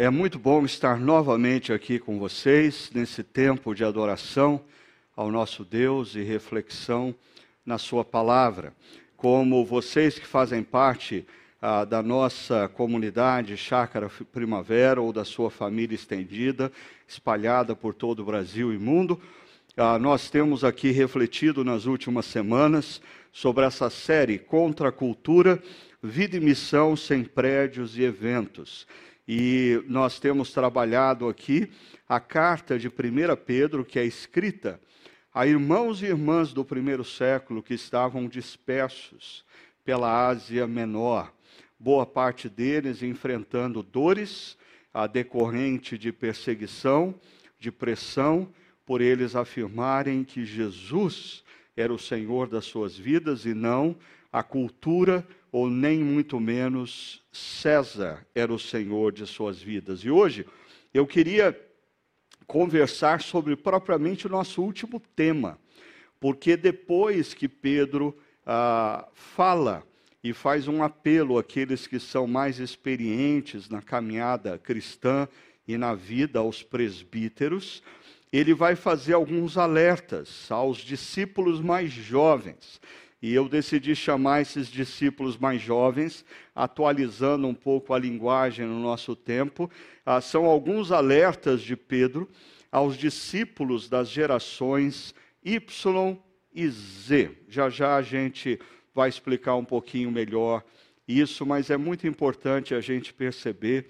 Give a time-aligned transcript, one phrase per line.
[0.00, 4.60] É muito bom estar novamente aqui com vocês nesse tempo de adoração
[5.16, 7.12] ao nosso Deus e reflexão
[7.66, 8.72] na Sua palavra.
[9.16, 11.26] Como vocês que fazem parte
[11.60, 16.70] ah, da nossa comunidade Chácara Primavera ou da sua família estendida,
[17.08, 19.20] espalhada por todo o Brasil e mundo,
[19.76, 25.60] ah, nós temos aqui refletido nas últimas semanas sobre essa série Contra a Cultura,
[26.00, 28.86] Vida e Missão sem Prédios e Eventos.
[29.30, 31.70] E nós temos trabalhado aqui
[32.08, 32.92] a carta de 1
[33.44, 34.80] Pedro, que é escrita
[35.34, 39.44] a irmãos e irmãs do primeiro século que estavam dispersos
[39.84, 41.30] pela Ásia Menor.
[41.78, 44.56] Boa parte deles enfrentando dores
[44.94, 47.14] a decorrente de perseguição,
[47.58, 48.48] de pressão,
[48.86, 51.44] por eles afirmarem que Jesus
[51.76, 53.94] era o Senhor das suas vidas e não
[54.32, 60.00] a cultura ou nem muito menos César era o Senhor de suas vidas.
[60.00, 60.46] E hoje
[60.92, 61.58] eu queria
[62.46, 65.58] conversar sobre propriamente o nosso último tema,
[66.18, 69.86] porque depois que Pedro ah, fala
[70.22, 75.28] e faz um apelo àqueles que são mais experientes na caminhada cristã
[75.66, 77.82] e na vida aos presbíteros,
[78.32, 82.80] ele vai fazer alguns alertas aos discípulos mais jovens.
[83.20, 86.24] E eu decidi chamar esses discípulos mais jovens,
[86.54, 89.68] atualizando um pouco a linguagem no nosso tempo.
[90.06, 92.28] Ah, são alguns alertas de Pedro
[92.70, 96.16] aos discípulos das gerações Y
[96.54, 97.30] e Z.
[97.48, 98.58] Já já a gente
[98.94, 100.64] vai explicar um pouquinho melhor
[101.06, 103.88] isso, mas é muito importante a gente perceber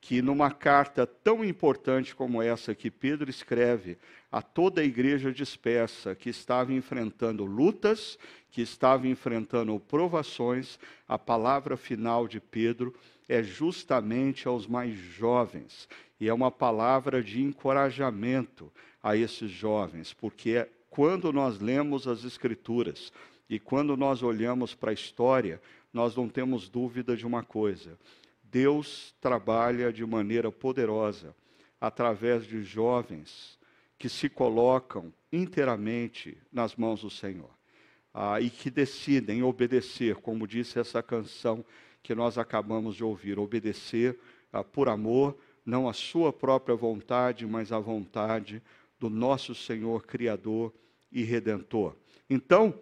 [0.00, 3.98] que numa carta tão importante como essa que Pedro escreve
[4.30, 8.18] a toda a igreja dispersa que estava enfrentando lutas,
[8.50, 12.94] que estava enfrentando provações, a palavra final de Pedro
[13.28, 15.88] é justamente aos mais jovens.
[16.20, 18.70] E é uma palavra de encorajamento
[19.02, 23.12] a esses jovens, porque quando nós lemos as Escrituras
[23.48, 25.60] e quando nós olhamos para a história,
[25.92, 27.96] nós não temos dúvida de uma coisa:
[28.42, 31.34] Deus trabalha de maneira poderosa
[31.80, 33.57] através de jovens
[33.98, 37.50] que se colocam inteiramente nas mãos do Senhor
[38.14, 41.64] ah, e que decidem obedecer, como disse essa canção
[42.02, 44.18] que nós acabamos de ouvir, obedecer
[44.52, 48.62] ah, por amor, não a sua própria vontade, mas a vontade
[48.98, 50.72] do nosso Senhor Criador
[51.12, 51.94] e Redentor.
[52.28, 52.74] Então,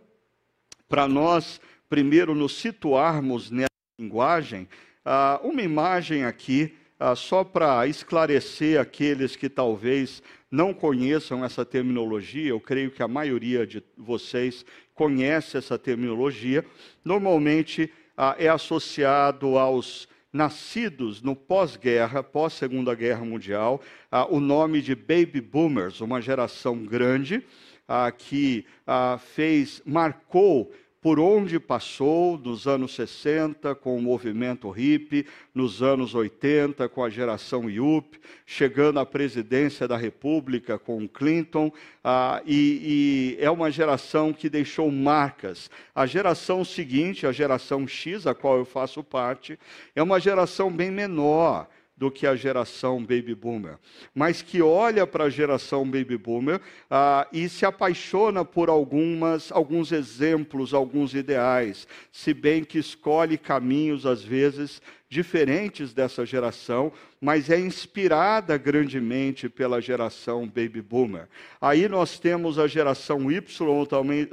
[0.88, 4.68] para nós, primeiro, nos situarmos nessa linguagem,
[5.04, 12.50] ah, uma imagem aqui, ah, só para esclarecer aqueles que talvez não conheçam essa terminologia,
[12.50, 14.64] eu creio que a maioria de vocês
[14.94, 16.64] conhece essa terminologia.
[17.04, 23.80] Normalmente ah, é associado aos nascidos no pós-guerra, pós-segunda guerra mundial,
[24.10, 27.42] ah, o nome de baby boomers, uma geração grande
[27.88, 30.72] ah, que ah, fez, marcou
[31.06, 35.24] por onde passou nos anos 60 com o movimento hippie,
[35.54, 41.70] nos anos 80 com a geração Yup, chegando à presidência da República com Clinton,
[42.02, 45.70] ah, e, e é uma geração que deixou marcas.
[45.94, 49.56] A geração seguinte, a geração X, a qual eu faço parte,
[49.94, 53.78] é uma geração bem menor do que a geração baby boomer,
[54.14, 59.92] mas que olha para a geração baby boomer ah, e se apaixona por algumas, alguns
[59.92, 67.58] exemplos, alguns ideais, se bem que escolhe caminhos às vezes diferentes dessa geração, mas é
[67.58, 71.28] inspirada grandemente pela geração baby boomer.
[71.60, 73.40] Aí nós temos a geração Y,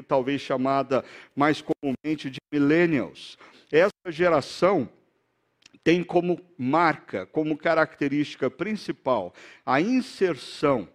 [0.07, 3.37] talvez chamada mais comumente de millennials.
[3.71, 4.89] Essa geração
[5.83, 9.33] tem como marca, como característica principal,
[9.65, 10.87] a inserção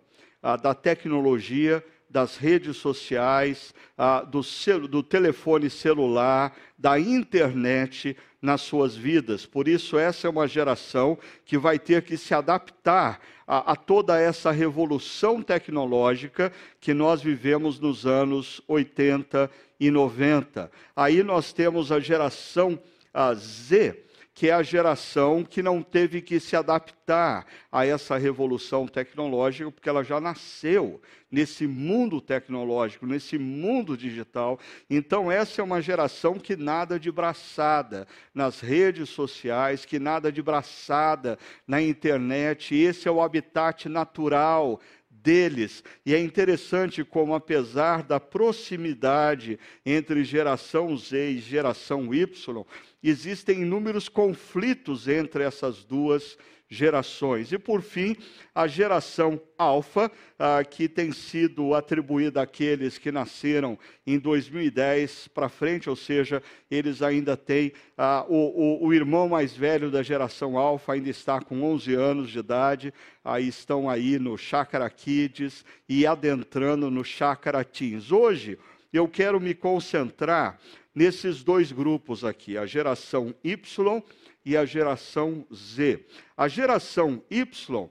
[0.42, 4.40] ah, da tecnologia, das redes sociais, ah, do,
[4.88, 9.44] do telefone celular, da internet nas suas vidas.
[9.44, 14.18] Por isso, essa é uma geração que vai ter que se adaptar a, a, toda
[14.18, 20.70] essa revolução tecnológica que nós vivemos nos anos 80 e 90.
[20.96, 22.80] Aí nós temos a geração
[23.12, 24.04] a Z,
[24.38, 29.88] que é a geração que não teve que se adaptar a essa revolução tecnológica, porque
[29.88, 34.56] ela já nasceu nesse mundo tecnológico, nesse mundo digital.
[34.88, 40.40] Então, essa é uma geração que nada de braçada nas redes sociais, que nada de
[40.40, 41.36] braçada
[41.66, 42.76] na internet.
[42.76, 44.80] Esse é o habitat natural
[45.10, 45.82] deles.
[46.06, 52.64] E é interessante como, apesar da proximidade entre geração Z e geração Y,
[53.02, 56.36] existem inúmeros conflitos entre essas duas
[56.68, 57.50] gerações.
[57.50, 58.14] E por fim,
[58.54, 65.88] a geração alfa, ah, que tem sido atribuída àqueles que nasceram em 2010 para frente,
[65.88, 70.92] ou seja, eles ainda têm, ah, o, o, o, irmão mais velho da geração alfa
[70.92, 72.92] ainda está com 11 anos de idade,
[73.24, 78.12] aí estão aí no Chácara Kids e adentrando no Chácara Teens.
[78.12, 78.58] Hoje,
[78.92, 80.58] eu quero me concentrar
[80.98, 84.02] nesses dois grupos aqui, a geração Y
[84.44, 86.04] e a geração Z.
[86.36, 87.88] A geração Y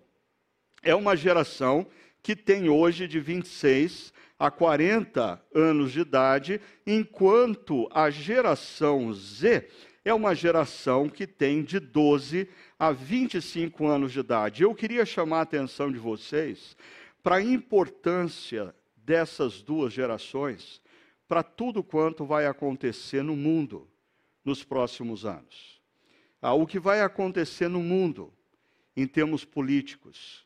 [0.84, 1.88] é uma geração
[2.22, 9.70] que tem hoje de 26 a 40 anos de idade, enquanto a geração Z
[10.04, 14.64] é uma geração que tem de 12 a 25 anos de idade.
[14.64, 16.76] Eu queria chamar a atenção de vocês
[17.24, 20.82] para a importância dessas duas gerações
[21.28, 23.88] para tudo quanto vai acontecer no mundo
[24.44, 25.78] nos próximos anos
[26.42, 28.32] ah, o que vai acontecer no mundo,
[28.96, 30.46] em termos políticos,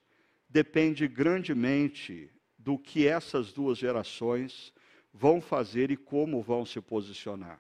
[0.50, 4.74] depende grandemente do que essas duas gerações
[5.14, 7.60] vão fazer e como vão se posicionar.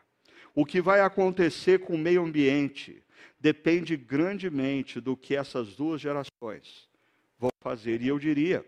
[0.55, 3.03] O que vai acontecer com o meio ambiente
[3.39, 6.89] depende grandemente do que essas duas gerações
[7.37, 8.01] vão fazer.
[8.01, 8.65] E eu diria,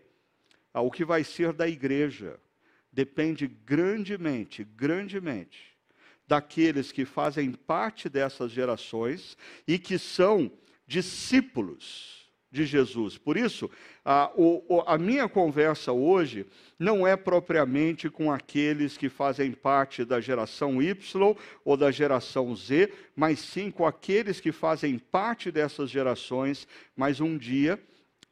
[0.72, 2.38] ah, o que vai ser da igreja
[2.94, 5.74] depende grandemente, grandemente
[6.26, 9.36] daqueles que fazem parte dessas gerações
[9.66, 10.50] e que são
[10.86, 13.18] discípulos de Jesus.
[13.18, 13.68] Por isso,
[14.04, 16.46] a, o, a, minha conversa hoje
[16.78, 22.92] não é propriamente com aqueles que fazem parte da geração Y ou da geração Z,
[23.16, 27.78] mas sim com aqueles que fazem parte dessas gerações, mas um dia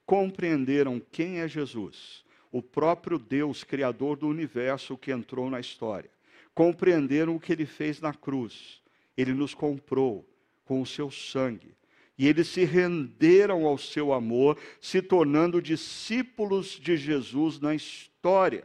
[0.07, 2.22] compreenderam quem é Jesus,
[2.53, 6.11] o próprio Deus, Criador do universo que entrou na história
[6.55, 8.83] compreenderam o que ele fez na cruz.
[9.17, 10.29] Ele nos comprou
[10.65, 11.75] com o seu sangue.
[12.17, 18.65] E eles se renderam ao seu amor, se tornando discípulos de Jesus na história.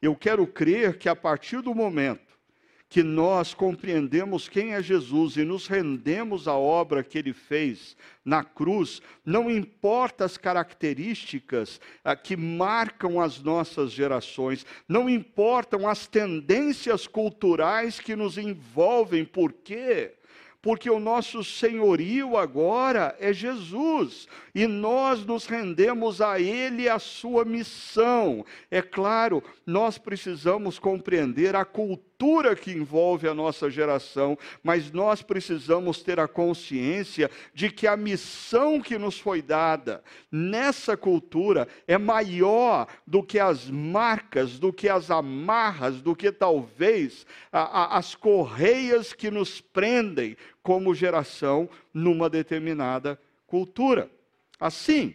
[0.00, 2.31] Eu quero crer que a partir do momento
[2.92, 8.44] que nós compreendemos quem é Jesus e nos rendemos à obra que ele fez na
[8.44, 17.06] cruz, não importa as características ah, que marcam as nossas gerações, não importam as tendências
[17.06, 20.12] culturais que nos envolvem, por quê?
[20.62, 27.00] porque o nosso senhorio agora é Jesus e nós nos rendemos a Ele e a
[27.00, 28.46] sua missão.
[28.70, 35.22] É claro, nós precisamos compreender a cultura cultura que envolve a nossa geração, mas nós
[35.22, 41.98] precisamos ter a consciência de que a missão que nos foi dada nessa cultura é
[41.98, 48.14] maior do que as marcas, do que as amarras, do que talvez a, a, as
[48.14, 54.08] correias que nos prendem como geração numa determinada cultura.
[54.60, 55.12] Assim,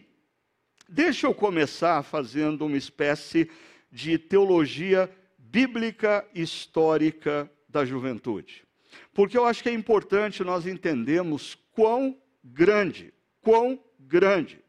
[0.86, 3.48] deixa eu começar fazendo uma espécie
[3.90, 5.10] de teologia
[5.50, 8.64] bíblica histórica da juventude.
[9.12, 14.60] Porque eu acho que é importante nós entendermos quão grande, quão grande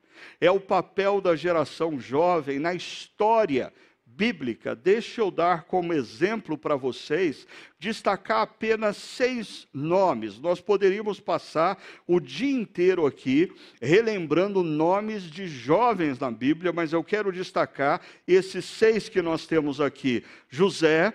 [0.42, 3.74] é o papel da geração jovem na história
[4.20, 7.48] bíblica, deixa eu dar como exemplo para vocês,
[7.80, 10.38] destacar apenas seis nomes.
[10.42, 13.50] Nós poderíamos passar o dia inteiro aqui
[13.82, 19.80] relembrando nomes de jovens na Bíblia, mas eu quero destacar esses seis que nós temos
[19.80, 21.14] aqui: José,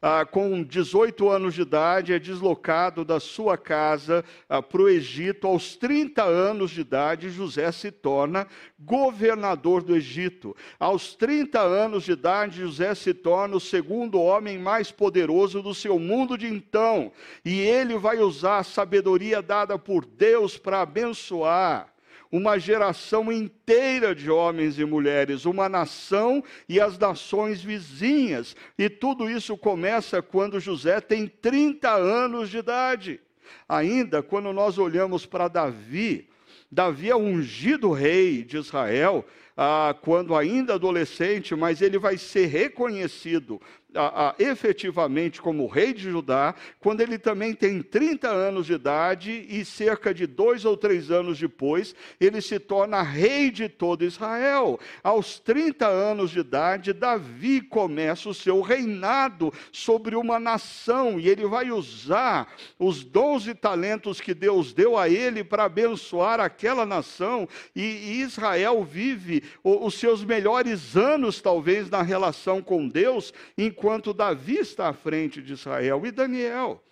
[0.00, 5.46] ah, com 18 anos de idade, é deslocado da sua casa ah, para o Egito.
[5.46, 8.46] Aos 30 anos de idade, José se torna
[8.78, 10.54] governador do Egito.
[10.78, 15.98] Aos 30 anos de idade, José se torna o segundo homem mais poderoso do seu
[15.98, 17.12] mundo de então.
[17.44, 21.95] E ele vai usar a sabedoria dada por Deus para abençoar
[22.36, 28.54] uma geração inteira de homens e mulheres, uma nação e as nações vizinhas.
[28.78, 33.20] E tudo isso começa quando José tem 30 anos de idade.
[33.68, 36.28] Ainda quando nós olhamos para Davi,
[36.70, 39.24] Davi é ungido rei de Israel,
[39.56, 43.60] ah, quando ainda adolescente, mas ele vai ser reconhecido
[43.96, 49.46] a, a, efetivamente como rei de Judá, quando ele também tem 30 anos de idade
[49.48, 54.78] e cerca de dois ou três anos depois, ele se torna rei de todo Israel.
[55.02, 61.46] Aos 30 anos de idade, Davi começa o seu reinado sobre uma nação e ele
[61.46, 67.48] vai usar os dons e talentos que Deus deu a ele para abençoar aquela nação
[67.74, 74.58] e, e Israel vive os seus melhores anos, talvez, na relação com Deus, enquanto Davi
[74.58, 76.82] está à frente de Israel e Daniel.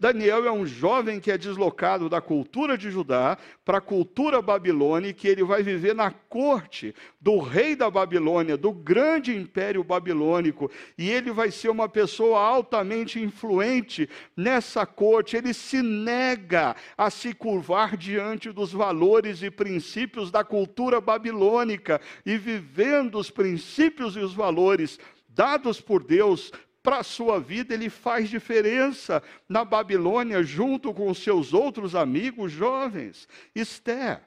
[0.00, 5.18] Daniel é um jovem que é deslocado da cultura de Judá para a cultura babilônica,
[5.18, 11.10] que ele vai viver na corte do rei da Babilônia, do grande império babilônico, e
[11.10, 15.36] ele vai ser uma pessoa altamente influente nessa corte.
[15.36, 22.36] Ele se nega a se curvar diante dos valores e princípios da cultura babilônica e
[22.36, 25.00] vivendo os princípios e os valores
[25.38, 26.52] dados por Deus
[26.82, 33.28] para a sua vida, ele faz diferença na Babilônia, junto com seus outros amigos jovens.
[33.54, 34.20] Esther.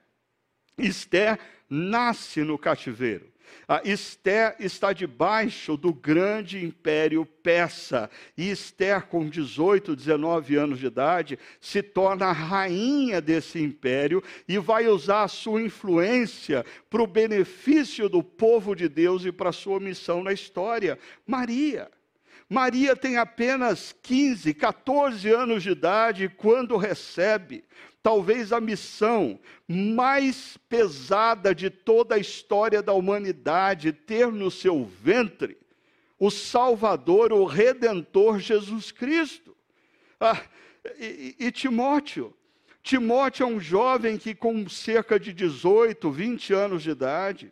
[0.78, 1.38] Esther
[1.70, 3.31] nasce no cativeiro.
[3.68, 8.10] A Esther está debaixo do grande império persa.
[8.38, 14.58] E Esther, com 18, 19 anos de idade, se torna a rainha desse império e
[14.58, 19.54] vai usar a sua influência para o benefício do povo de Deus e para a
[19.54, 20.98] sua missão na história.
[21.26, 21.90] Maria.
[22.50, 27.64] Maria tem apenas 15, 14 anos de idade quando recebe
[28.04, 35.58] talvez a missão mais pesada de toda a história da humanidade, ter no seu ventre
[36.22, 39.58] o Salvador, o Redentor Jesus Cristo.
[40.20, 40.40] Ah,
[41.00, 42.32] e, e, Timóteo?
[42.84, 47.52] Timóteo é um jovem que, com cerca de 18, 20 anos de idade,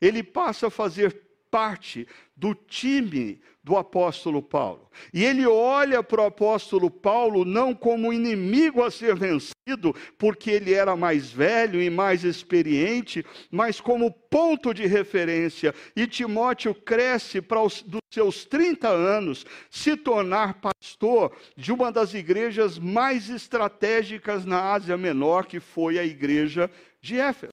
[0.00, 4.88] ele passa a fazer parte do time do apóstolo Paulo.
[5.12, 10.72] E ele olha para o apóstolo Paulo não como inimigo a ser vencido, porque ele
[10.72, 15.74] era mais velho e mais experiente, mas como ponto de referência.
[15.96, 22.14] E Timóteo cresce para os dos seus 30 anos se tornar pastor de uma das
[22.14, 27.50] igrejas mais estratégicas na Ásia Menor, que foi a igreja de Éfeso.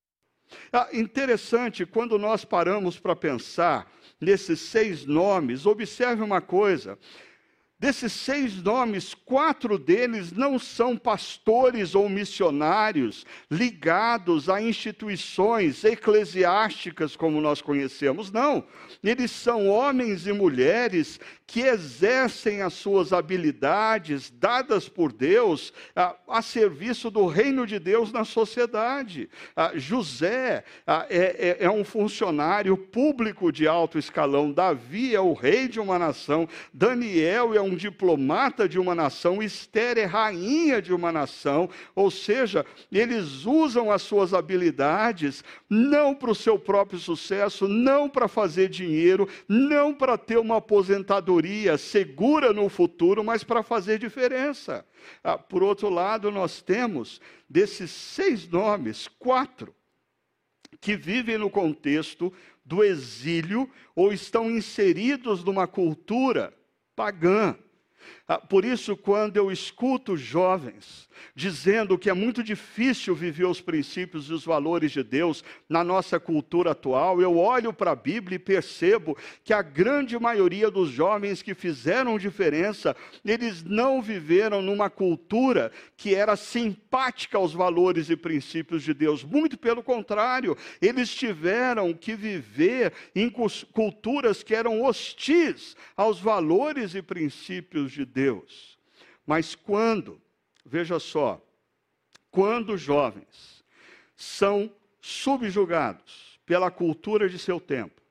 [0.71, 3.91] Ah, interessante, quando nós paramos para pensar
[4.23, 6.97] nesses seis nomes, observe uma coisa:
[7.83, 17.41] Desses seis nomes, quatro deles não são pastores ou missionários ligados a instituições eclesiásticas como
[17.41, 18.63] nós conhecemos, não.
[19.03, 26.41] Eles são homens e mulheres que exercem as suas habilidades dadas por Deus a, a
[26.41, 29.29] serviço do reino de Deus na sociedade.
[29.75, 35.79] José é, é, é um funcionário público de alto escalão, Davi é o rei de
[35.79, 41.11] uma nação, Daniel é um um diplomata de uma nação, Esther é rainha de uma
[41.11, 48.07] nação, ou seja, eles usam as suas habilidades não para o seu próprio sucesso, não
[48.07, 54.85] para fazer dinheiro, não para ter uma aposentadoria segura no futuro, mas para fazer diferença.
[55.23, 59.75] Ah, por outro lado, nós temos desses seis nomes, quatro
[60.79, 62.31] que vivem no contexto
[62.63, 66.53] do exílio ou estão inseridos numa cultura
[66.95, 67.55] pagã.
[68.25, 74.29] Ah, por isso, quando eu escuto jovens dizendo que é muito difícil viver os princípios
[74.29, 78.39] e os valores de Deus na nossa cultura atual, eu olho para a Bíblia e
[78.39, 85.71] percebo que a grande maioria dos jovens que fizeram diferença, eles não viveram numa cultura
[85.97, 89.23] que era simpática aos valores e princípios de Deus.
[89.23, 97.01] Muito pelo contrário, eles tiveram que viver em culturas que eram hostis aos valores e
[97.01, 98.77] princípios de Deus.
[99.25, 100.21] Mas quando
[100.65, 101.41] veja só,
[102.29, 103.63] quando jovens
[104.15, 108.01] são subjugados pela cultura de seu tempo,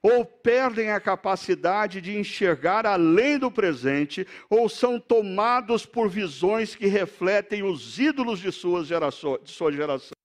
[0.00, 6.86] ou perdem a capacidade de enxergar além do presente, ou são tomados por visões que
[6.86, 10.17] refletem os ídolos de, suas gerações, de sua geração.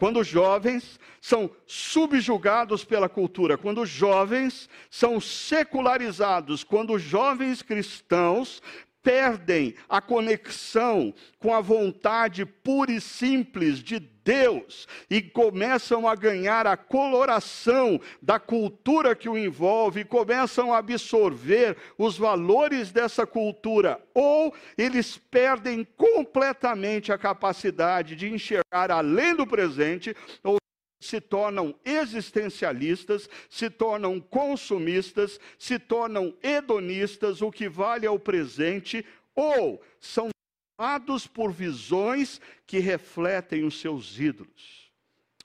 [0.00, 8.62] Quando jovens são subjugados pela cultura, quando jovens são secularizados, quando jovens cristãos
[9.02, 16.66] perdem a conexão com a vontade pura e simples de Deus e começam a ganhar
[16.66, 24.54] a coloração da cultura que o envolve, começam a absorver os valores dessa cultura, ou
[24.76, 30.14] eles perdem completamente a capacidade de enxergar além do presente,
[30.44, 30.59] ou
[31.00, 39.04] se tornam existencialistas, se tornam consumistas, se tornam hedonistas, o que vale é o presente,
[39.34, 40.28] ou são
[40.76, 44.92] tomados por visões que refletem os seus ídolos,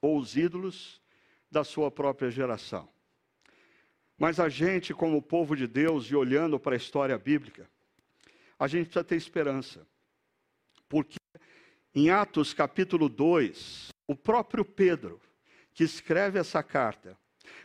[0.01, 1.01] ou os ídolos
[1.49, 2.87] da sua própria geração.
[4.17, 7.69] Mas a gente, como povo de Deus, e olhando para a história bíblica,
[8.59, 9.85] a gente precisa ter esperança.
[10.87, 11.17] Porque
[11.93, 15.19] em Atos capítulo 2, o próprio Pedro,
[15.75, 17.17] que escreve essa carta,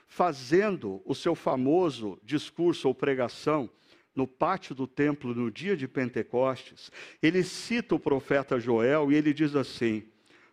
[0.07, 3.71] fazendo o seu famoso discurso ou pregação
[4.15, 6.91] no pátio do templo no dia de Pentecostes,
[7.23, 10.03] ele cita o profeta Joel e ele diz assim: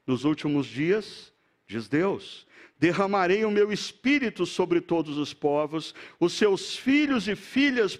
[0.06, 1.34] Nos últimos dias,
[1.66, 2.46] diz Deus,
[2.80, 8.00] derramarei o meu espírito sobre todos os povos, os seus filhos e filhas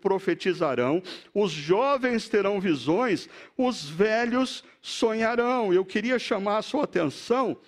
[0.00, 1.02] profetizarão,
[1.34, 3.28] os jovens terão visões,
[3.58, 5.74] os velhos sonharão.
[5.74, 7.58] Eu queria chamar a sua atenção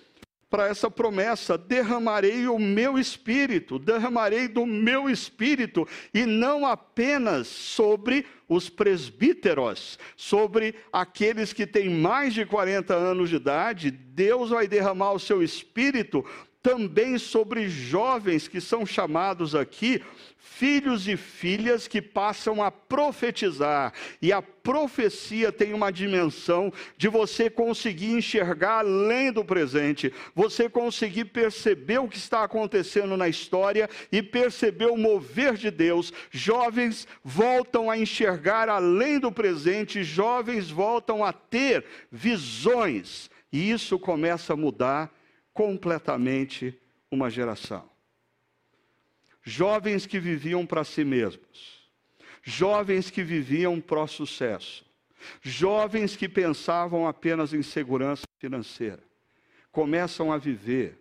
[0.49, 8.25] para essa promessa: derramarei o meu espírito, derramarei do meu espírito, e não apenas sobre
[8.47, 15.11] os presbíteros, sobre aqueles que têm mais de 40 anos de idade, Deus vai derramar
[15.11, 16.25] o seu espírito
[16.69, 20.03] também sobre jovens que são chamados aqui
[20.37, 23.91] filhos e filhas que passam a profetizar.
[24.21, 31.25] E a profecia tem uma dimensão de você conseguir enxergar além do presente, você conseguir
[31.25, 36.13] perceber o que está acontecendo na história e perceber o mover de Deus.
[36.29, 43.27] Jovens voltam a enxergar além do presente, jovens voltam a ter visões.
[43.51, 45.11] E isso começa a mudar
[45.53, 46.79] completamente
[47.11, 47.89] uma geração.
[49.43, 51.89] Jovens que viviam para si mesmos,
[52.43, 54.85] jovens que viviam o sucesso,
[55.41, 59.03] jovens que pensavam apenas em segurança financeira,
[59.71, 60.97] começam a viver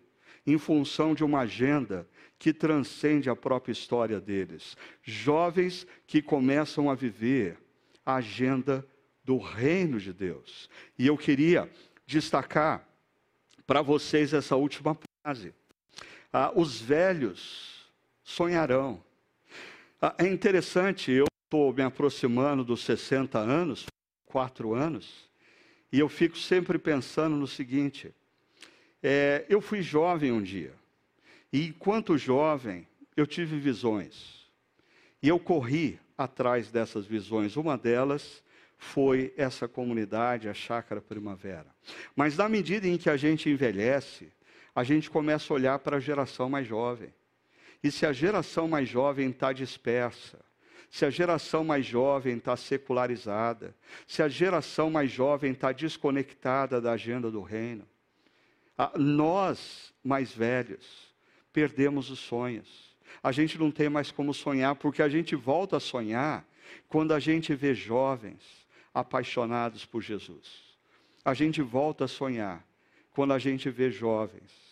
[0.47, 4.77] em função de uma agenda que transcende a própria história deles.
[5.03, 7.59] Jovens que começam a viver
[8.07, 8.87] a agenda
[9.25, 10.71] do reino de Deus.
[10.99, 11.71] E eu queria
[12.07, 12.88] destacar
[13.69, 15.55] para vocês essa última frase.
[16.33, 17.87] Ah, os velhos
[18.25, 19.05] sonharão.
[20.01, 23.85] Ah, é interessante, eu estou me aproximando dos 60 anos,
[24.25, 25.29] quatro anos,
[25.93, 28.11] e eu fico sempre pensando no seguinte:
[29.03, 30.73] é, eu fui jovem um dia,
[31.53, 34.49] e enquanto jovem, eu tive visões,
[35.23, 37.55] e eu corri atrás dessas visões.
[37.55, 38.43] Uma delas
[38.79, 41.67] foi essa comunidade, a Chácara Primavera.
[42.15, 44.33] Mas na medida em que a gente envelhece,
[44.75, 47.13] a gente começa a olhar para a geração mais jovem.
[47.83, 50.39] E se a geração mais jovem está dispersa,
[50.89, 53.75] se a geração mais jovem está secularizada,
[54.07, 57.87] se a geração mais jovem está desconectada da agenda do reino,
[58.97, 61.13] nós, mais velhos,
[61.53, 62.97] perdemos os sonhos.
[63.23, 66.47] A gente não tem mais como sonhar, porque a gente volta a sonhar
[66.89, 68.58] quando a gente vê jovens
[69.01, 70.77] apaixonados por Jesus.
[71.25, 72.65] A gente volta a sonhar
[73.13, 74.69] quando a gente vê jovens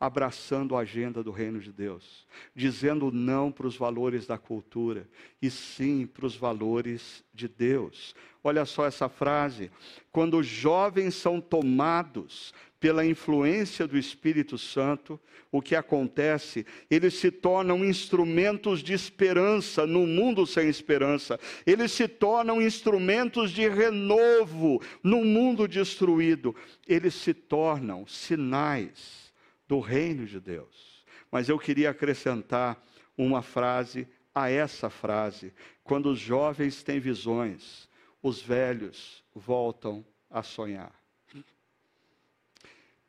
[0.00, 5.06] abraçando a agenda do reino de Deus, dizendo não para os valores da cultura
[5.42, 8.14] e sim para os valores de Deus.
[8.42, 9.70] Olha só essa frase:
[10.10, 15.20] quando os jovens são tomados pela influência do Espírito Santo,
[15.52, 16.64] o que acontece?
[16.90, 21.38] Eles se tornam instrumentos de esperança no mundo sem esperança.
[21.66, 26.56] Eles se tornam instrumentos de renovo no mundo destruído.
[26.88, 29.30] Eles se tornam sinais
[29.68, 31.04] do reino de Deus.
[31.30, 32.82] Mas eu queria acrescentar
[33.16, 35.52] uma frase a essa frase:
[35.84, 37.88] quando os jovens têm visões,
[38.22, 40.99] os velhos voltam a sonhar.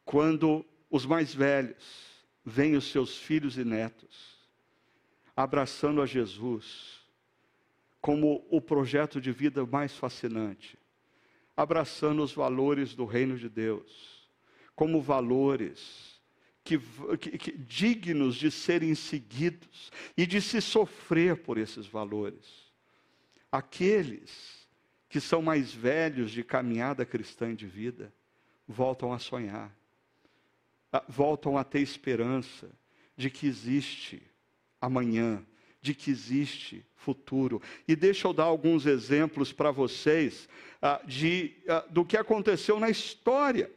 [0.06, 4.42] Quando os mais velhos veem os seus filhos e netos
[5.36, 7.00] abraçando a Jesus
[8.00, 10.78] como o projeto de vida mais fascinante,
[11.56, 14.28] abraçando os valores do reino de Deus,
[14.76, 16.20] como valores
[16.64, 16.80] que,
[17.20, 22.72] que, que, dignos de serem seguidos e de se sofrer por esses valores.
[23.52, 24.68] Aqueles
[25.08, 28.14] que são mais velhos de caminhada cristã de vida
[28.68, 29.76] voltam a sonhar
[31.08, 32.70] voltam a ter esperança
[33.16, 34.22] de que existe
[34.80, 35.46] amanhã,
[35.82, 37.62] de que existe futuro.
[37.88, 40.48] E deixa eu dar alguns exemplos para vocês
[40.82, 43.72] uh, de, uh, do que aconteceu na história.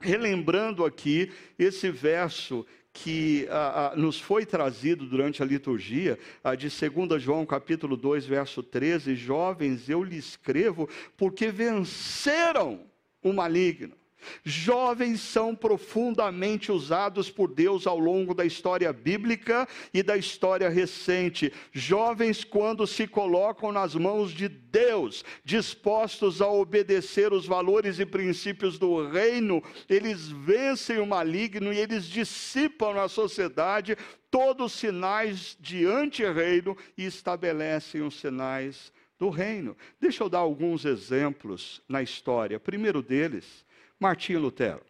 [0.00, 6.18] Relembrando aqui esse verso que uh, nos foi trazido durante a liturgia,
[6.58, 12.80] de 2 João capítulo 2, verso 13, jovens, eu lhe escrevo porque venceram
[13.22, 14.01] o maligno.
[14.44, 21.52] Jovens são profundamente usados por Deus ao longo da história bíblica e da história recente.
[21.72, 28.78] Jovens, quando se colocam nas mãos de Deus, dispostos a obedecer os valores e princípios
[28.78, 33.96] do reino, eles vencem o maligno e eles dissipam na sociedade
[34.30, 39.76] todos os sinais de anti-reino e estabelecem os sinais do reino.
[40.00, 42.58] Deixa eu dar alguns exemplos na história.
[42.58, 43.64] primeiro deles
[44.02, 44.82] Martinho Lutero.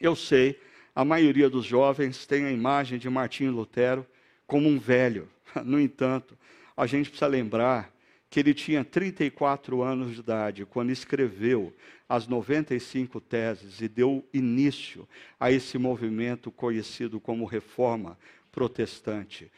[0.00, 0.60] Eu sei,
[0.92, 4.04] a maioria dos jovens tem a imagem de Martinho Lutero
[4.46, 5.28] como um velho.
[5.64, 6.36] No entanto,
[6.76, 7.90] a gente precisa lembrar
[8.28, 11.72] que ele tinha 34 anos de idade quando escreveu
[12.08, 15.08] as 95 teses e deu início
[15.40, 18.18] a esse movimento conhecido como Reforma
[18.52, 19.50] Protestante.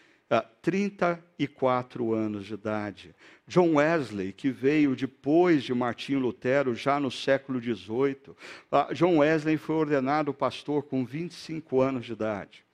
[0.61, 3.15] 34 ah, anos de idade.
[3.47, 8.37] John Wesley, que veio depois de Martinho Lutero, já no século XVIII.
[8.71, 12.65] Ah, John Wesley foi ordenado pastor com 25 anos de idade.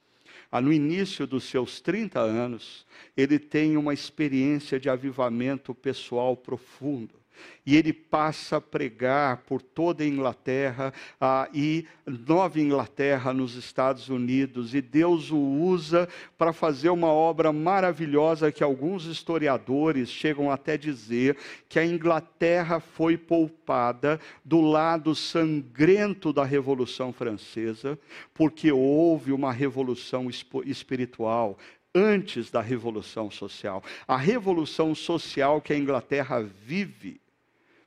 [0.50, 2.86] Ah, no início dos seus 30 anos,
[3.16, 7.23] ele tem uma experiência de avivamento pessoal profundo
[7.66, 14.08] e ele passa a pregar por toda a Inglaterra ah, e Nova Inglaterra nos Estados
[14.08, 20.76] Unidos, e Deus o usa para fazer uma obra maravilhosa que alguns historiadores chegam até
[20.76, 21.36] dizer
[21.68, 27.98] que a Inglaterra foi poupada do lado sangrento da Revolução Francesa,
[28.34, 30.28] porque houve uma revolução
[30.64, 31.58] espiritual
[31.94, 33.82] antes da revolução social.
[34.06, 37.20] A revolução social que a Inglaterra vive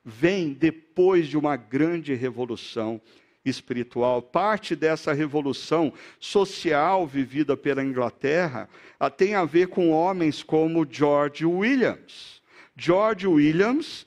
[0.08, 2.98] vem depois de uma grande revolução
[3.44, 4.22] espiritual.
[4.22, 8.68] Parte dessa revolução social vivida pela Inglaterra
[9.16, 12.40] tem a ver com homens como George Williams.
[12.74, 14.06] George Williams,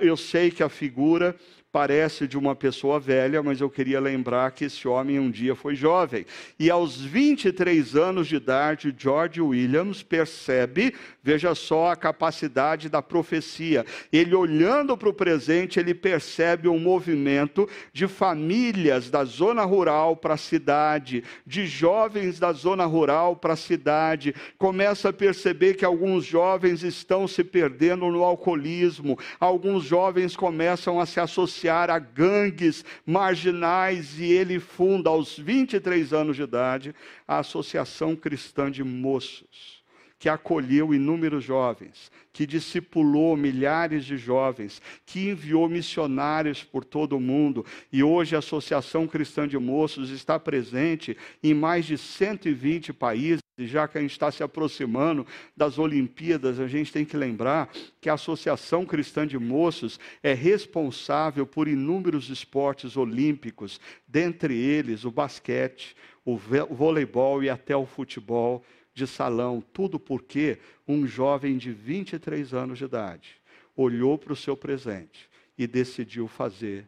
[0.00, 1.36] eu sei que a figura
[1.76, 5.74] parece de uma pessoa velha, mas eu queria lembrar que esse homem um dia foi
[5.74, 6.24] jovem.
[6.58, 13.84] E aos 23 anos de idade, George Williams percebe, veja só a capacidade da profecia.
[14.10, 20.32] Ele olhando para o presente, ele percebe um movimento de famílias da zona rural para
[20.32, 24.34] a cidade, de jovens da zona rural para a cidade.
[24.56, 31.04] Começa a perceber que alguns jovens estão se perdendo no alcoolismo, alguns jovens começam a
[31.04, 36.94] se associar a gangues marginais e ele funda, aos 23 anos de idade,
[37.26, 39.82] a Associação Cristã de Moços,
[40.18, 47.20] que acolheu inúmeros jovens, que discipulou milhares de jovens, que enviou missionários por todo o
[47.20, 47.64] mundo.
[47.92, 53.45] E hoje a Associação Cristã de Moços está presente em mais de 120 países.
[53.58, 57.70] E já que a gente está se aproximando das Olimpíadas, a gente tem que lembrar
[58.00, 65.10] que a Associação Cristã de Moços é responsável por inúmeros esportes olímpicos, dentre eles o
[65.10, 69.62] basquete, o voleibol e até o futebol de salão.
[69.72, 73.40] Tudo porque um jovem de 23 anos de idade
[73.74, 76.86] olhou para o seu presente e decidiu fazer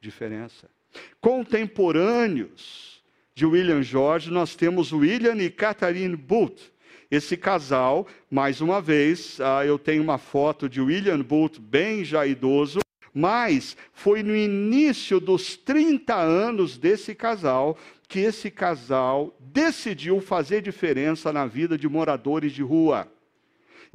[0.00, 0.70] diferença.
[1.20, 3.02] Contemporâneos
[3.36, 6.72] de William George, nós temos William e Catherine Booth.
[7.10, 12.26] Esse casal, mais uma vez, ah, eu tenho uma foto de William Booth bem já
[12.26, 12.80] idoso,
[13.12, 17.76] mas foi no início dos 30 anos desse casal
[18.08, 23.06] que esse casal decidiu fazer diferença na vida de moradores de rua.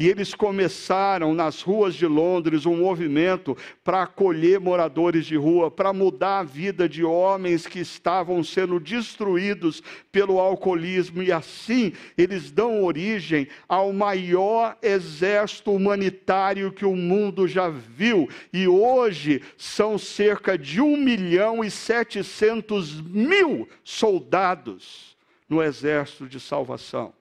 [0.02, 5.94] E eles começaram nas ruas de Londres um movimento para acolher moradores de rua, para
[5.94, 11.22] mudar a vida de homens que estavam sendo destruídos pelo alcoolismo.
[11.22, 18.28] E assim eles dão origem ao maior exército humanitário que o mundo já viu.
[18.52, 25.16] E hoje são cerca de 1 milhão e 700 mil soldados
[25.48, 27.14] no exército de salvação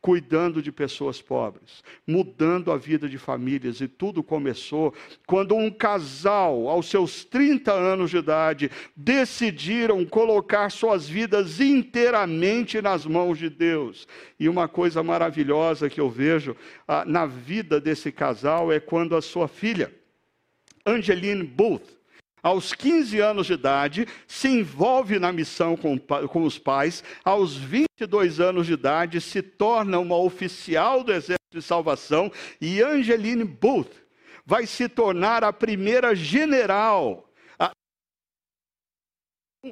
[0.00, 3.80] cuidando de pessoas pobres, mudando a vida de famílias.
[3.80, 4.94] E tudo começou
[5.26, 13.04] quando um casal, aos seus 30 anos de idade, decidiram colocar suas vidas inteiramente nas
[13.04, 14.06] mãos de Deus.
[14.38, 16.56] E uma coisa maravilhosa que eu vejo
[16.86, 19.92] ah, na vida desse casal é quando a sua filha,
[20.86, 21.97] Angeline Booth,
[22.42, 28.40] aos 15 anos de idade, se envolve na missão com, com, os pais, aos 22
[28.40, 33.90] anos de idade, se torna uma oficial do Exército de Salvação, e Angeline Booth
[34.44, 37.30] vai se tornar a primeira general.
[37.58, 37.70] A...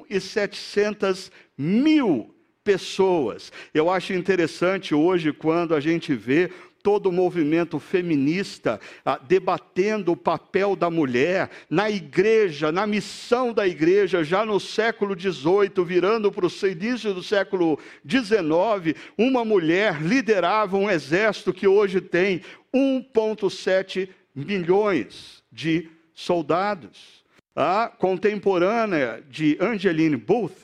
[0.09, 3.49] E 700 mil pessoas.
[3.73, 6.51] Eu acho interessante hoje quando a gente vê
[6.87, 13.67] todo o movimento feminista ah, debatendo o papel da mulher na igreja, na missão da
[13.67, 20.77] igreja, já no século XVIII, virando para o início do século XIX, uma mulher liderava
[20.77, 22.39] um exército que hoje tem
[22.73, 27.21] 1,7 milhões de soldados.
[27.53, 30.55] A contemporânea de Angeline Booth,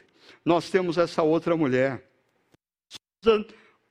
[0.45, 2.01] nós temos essa outra mulher,
[3.21, 3.43] Susan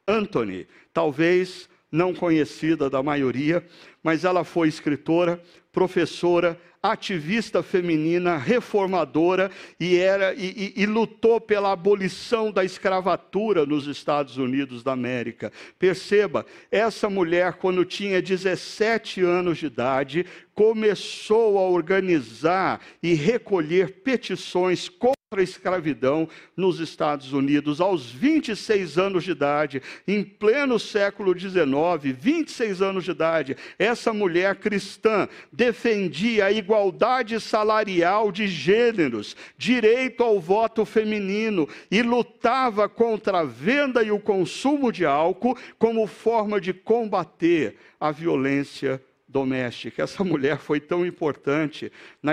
[0.08, 3.64] Anthony, talvez não conhecida da maioria,
[4.02, 11.70] mas ela foi escritora, professora, ativista feminina, reformadora e, era, e, e, e, lutou pela
[11.70, 15.52] abolição da escravatura nos Estados Unidos da América.
[15.78, 24.88] Perceba, essa mulher, quando tinha 17 anos de idade, começou a organizar e recolher petições
[25.32, 32.14] contra a escravidão nos Estados Unidos aos 26 anos de idade, em pleno século XIX,
[32.14, 40.38] 26 anos de idade, essa mulher cristã defendia a igualdade salarial de gêneros, direito ao
[40.38, 46.74] voto feminino e lutava contra a venda e o consumo de álcool como forma de
[46.74, 50.02] combater a violência doméstica.
[50.02, 51.90] Essa mulher foi tão importante
[52.22, 52.32] na,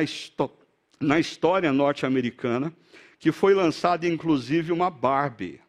[0.99, 2.73] na história norte-americana
[3.19, 5.59] que foi lançada inclusive uma Barbie,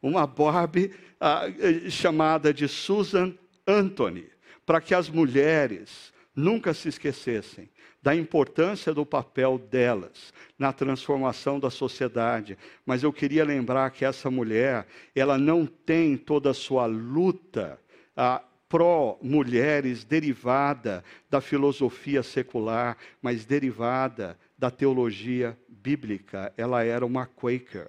[0.00, 1.46] uma Barbie ah,
[1.90, 3.34] chamada de Susan
[3.66, 4.26] Anthony,
[4.64, 7.68] para que as mulheres nunca se esquecessem
[8.02, 12.56] da importância do papel delas na transformação da sociedade.
[12.86, 17.78] Mas eu queria lembrar que essa mulher, ela não tem toda a sua luta
[18.16, 26.52] ah, pró-mulheres derivada da filosofia secular, mas derivada da teologia bíblica.
[26.56, 27.88] Ela era uma Quaker.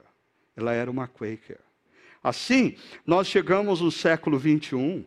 [0.56, 1.60] Ela era uma Quaker.
[2.24, 2.76] Assim,
[3.06, 5.04] nós chegamos no século 21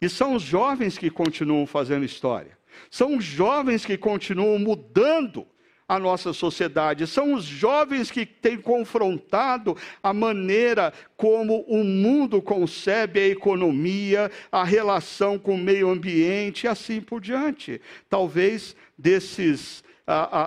[0.00, 2.58] e são os jovens que continuam fazendo história.
[2.90, 5.46] São os jovens que continuam mudando
[5.88, 7.06] a nossa sociedade.
[7.06, 14.64] São os jovens que têm confrontado a maneira como o mundo concebe a economia, a
[14.64, 17.80] relação com o meio ambiente e assim por diante.
[18.08, 19.84] Talvez desses,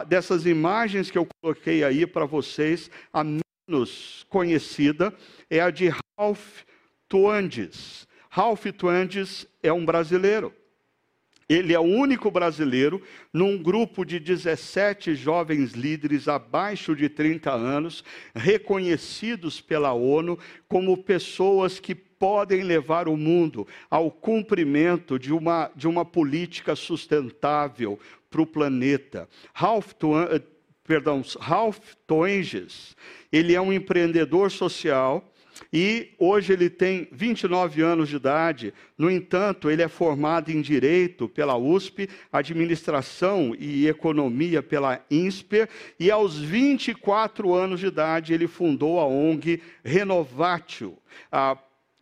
[0.08, 5.14] dessas imagens que eu coloquei aí para vocês, a menos conhecida
[5.50, 6.64] é a de Ralph
[7.08, 8.08] Tuandes.
[8.30, 10.54] Ralph Tuandes é um brasileiro.
[11.50, 13.02] Ele é o único brasileiro
[13.34, 18.04] num grupo de 17 jovens líderes abaixo de 30 anos,
[18.36, 25.88] reconhecidos pela ONU como pessoas que podem levar o mundo ao cumprimento de uma, de
[25.88, 27.98] uma política sustentável
[28.30, 29.28] para o planeta.
[29.54, 29.94] Ralph,
[30.32, 30.42] eh,
[30.84, 32.96] perdão, Ralph Toenges,
[33.32, 35.24] ele é um empreendedor social
[35.72, 38.74] e hoje ele tem 29 anos de idade.
[38.98, 45.68] No entanto, ele é formado em Direito pela USP, Administração e Economia pela INSPER,
[46.00, 50.98] e aos 24 anos de idade ele fundou a ONG Renovatio,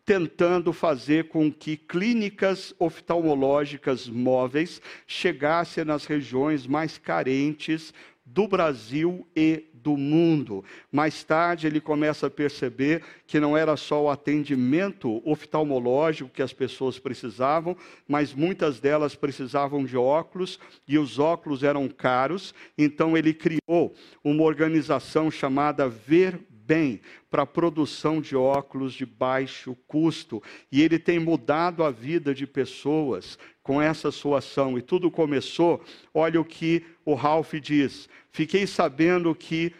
[0.07, 7.93] tentando fazer com que clínicas oftalmológicas móveis chegassem nas regiões mais carentes
[8.25, 10.63] do Brasil e do mundo.
[10.89, 16.53] Mais tarde, ele começa a perceber que não era só o atendimento oftalmológico que as
[16.53, 17.75] pessoas precisavam,
[18.07, 22.55] mas muitas delas precisavam de óculos e os óculos eram caros.
[22.77, 23.93] Então, ele criou
[24.23, 26.99] uma organização chamada Ver bem
[27.31, 30.43] para a produção de óculos de baixo custo.
[30.69, 34.77] E ele tem mudado a vida de pessoas com essa sua ação.
[34.77, 35.81] E tudo começou,
[36.13, 38.09] olha o que o Ralph diz.
[38.31, 39.73] Fiquei sabendo que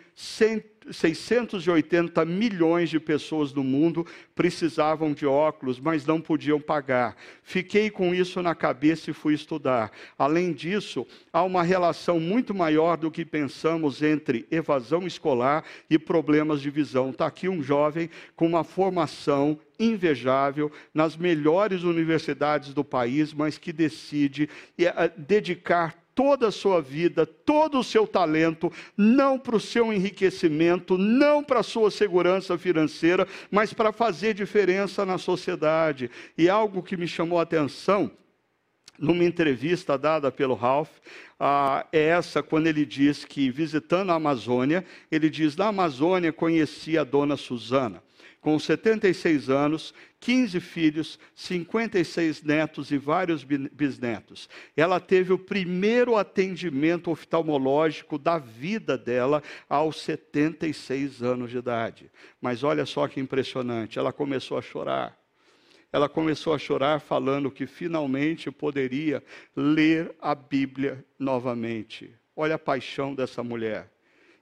[0.92, 7.16] 680 milhões de pessoas no mundo precisavam de óculos, mas não podiam pagar.
[7.44, 9.92] Fiquei com isso na cabeça e fui estudar.
[10.18, 16.62] Além disso, há uma relação muito maior do que pensamos entre evasão escolar e problemas
[16.62, 17.10] de visão.
[17.10, 23.72] Está aqui um jovem com uma formação invejável nas melhores universidades do país, mas que
[23.72, 29.94] decide eh, dedicar toda a sua vida, todo o seu talento, não para o seu
[29.94, 36.10] enriquecimento, não para a sua segurança financeira, mas para fazer diferença na sociedade.
[36.36, 38.10] E algo que me chamou a atenção,
[38.98, 40.90] numa entrevista dada pelo Ralph,
[41.40, 46.98] ah, é essa quando ele diz que, visitando a Amazônia, ele diz: na Amazônia conheci
[46.98, 48.02] a dona Susana
[48.48, 54.48] com 76 anos, 15 filhos, 56 netos e vários bisnetos.
[54.74, 62.10] Ela teve o primeiro atendimento oftalmológico da vida dela aos 76 anos de idade.
[62.40, 65.20] Mas olha só que impressionante, ela começou a chorar.
[65.92, 69.22] Ela começou a chorar falando que finalmente poderia
[69.54, 72.16] ler a Bíblia novamente.
[72.34, 73.92] Olha a paixão dessa mulher.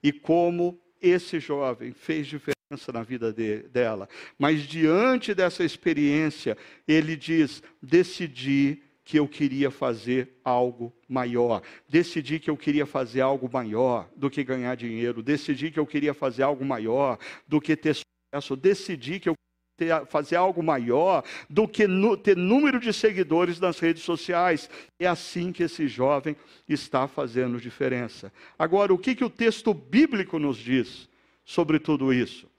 [0.03, 2.54] E como esse jovem fez diferença
[2.91, 4.09] na vida de, dela.
[4.39, 11.61] Mas diante dessa experiência, ele diz: decidi que eu queria fazer algo maior.
[11.87, 15.21] Decidi que eu queria fazer algo maior do que ganhar dinheiro.
[15.21, 18.55] Decidi que eu queria fazer algo maior do que ter sucesso.
[18.55, 19.35] Decidi que eu
[19.77, 24.67] ter, fazer algo maior do que no, ter número de seguidores nas redes sociais.
[24.99, 26.35] É assim que esse jovem
[26.67, 28.33] está fazendo diferença.
[28.57, 31.07] Agora, o que, que o texto bíblico nos diz
[31.43, 32.54] sobre tudo isso?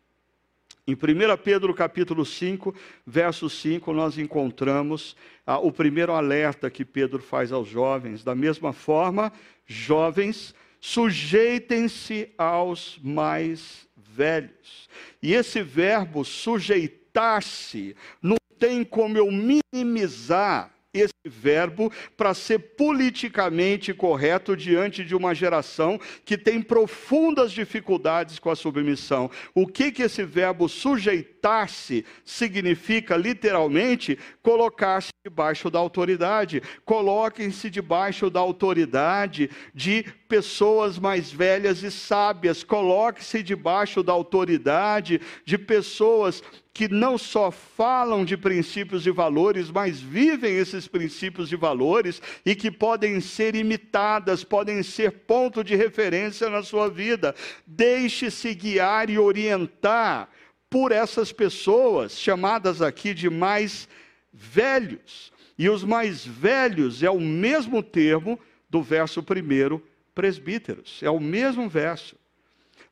[0.89, 2.73] Em 1 Pedro capítulo 5,
[3.05, 8.23] verso 5, nós encontramos ah, o primeiro alerta que Pedro faz aos jovens.
[8.23, 9.33] Da mesma forma,
[9.67, 14.89] jovens, sujeitem-se aos mais velhos.
[15.21, 24.57] E esse verbo sujeitar-se não tem como eu minimizar esse verbo para ser politicamente correto
[24.57, 29.31] diante de uma geração que tem profundas dificuldades com a submissão.
[29.55, 36.63] O que que esse verbo sujeitar-se significa literalmente colocar-se debaixo da autoridade.
[36.85, 42.63] Coloquem-se debaixo da autoridade de pessoas mais velhas e sábias.
[42.63, 46.43] Coloque-se debaixo da autoridade de pessoas
[46.77, 52.55] que não só falam de princípios e valores, mas vivem esses princípios e valores e
[52.55, 57.35] que podem ser imitadas, podem ser ponto de referência na sua vida.
[57.67, 60.29] Deixe-se guiar e orientar
[60.69, 63.89] por essas pessoas, chamadas aqui de mais
[64.31, 65.33] velhos.
[65.57, 69.83] E os mais velhos é o mesmo termo do verso primeiro,
[70.15, 72.17] presbíteros, é o mesmo verso.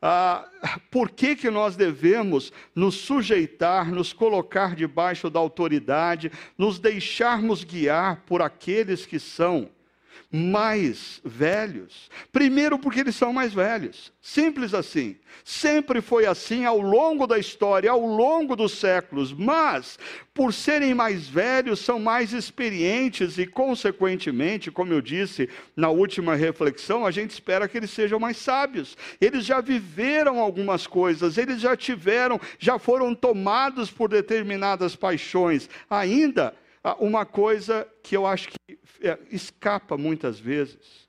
[0.07, 0.47] Ah,
[0.90, 8.23] por que, que nós devemos nos sujeitar, nos colocar debaixo da autoridade, nos deixarmos guiar
[8.27, 9.71] por aqueles que são
[10.35, 12.11] mais velhos.
[12.33, 14.12] Primeiro, porque eles são mais velhos.
[14.20, 15.14] Simples assim.
[15.44, 19.33] Sempre foi assim ao longo da história, ao longo dos séculos.
[19.33, 19.97] Mas,
[20.35, 27.07] por serem mais velhos, são mais experientes e, consequentemente, como eu disse na última reflexão,
[27.07, 28.97] a gente espera que eles sejam mais sábios.
[29.20, 35.70] Eles já viveram algumas coisas, eles já tiveram, já foram tomados por determinadas paixões.
[35.88, 36.53] Ainda
[36.92, 41.09] uma coisa que eu acho que é, escapa muitas vezes,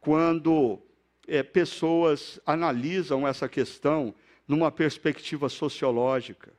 [0.00, 0.80] quando
[1.26, 4.14] é, pessoas analisam essa questão
[4.46, 6.52] numa perspectiva sociológica.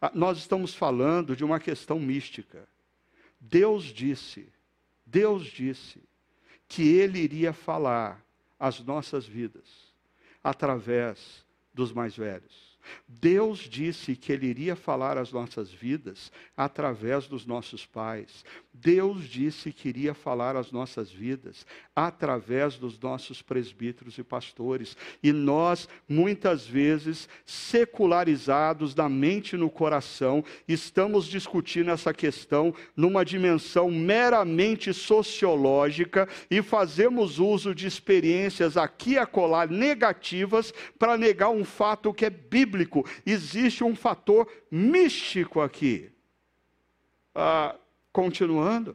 [0.00, 2.68] Ah, nós estamos falando de uma questão mística.
[3.40, 4.48] Deus disse,
[5.06, 6.02] Deus disse
[6.68, 8.24] que Ele iria falar
[8.58, 9.92] as nossas vidas
[10.42, 12.71] através dos mais velhos.
[13.06, 18.44] Deus disse que Ele iria falar as nossas vidas através dos nossos pais.
[18.74, 24.96] Deus disse que iria falar as nossas vidas através dos nossos presbíteros e pastores.
[25.22, 33.24] E nós, muitas vezes, secularizados na mente e no coração, estamos discutindo essa questão numa
[33.24, 41.64] dimensão meramente sociológica e fazemos uso de experiências aqui a colar negativas para negar um
[41.64, 42.71] fato que é bíblico.
[43.24, 46.10] Existe um fator místico aqui.
[47.34, 47.76] Ah,
[48.12, 48.94] Continuando,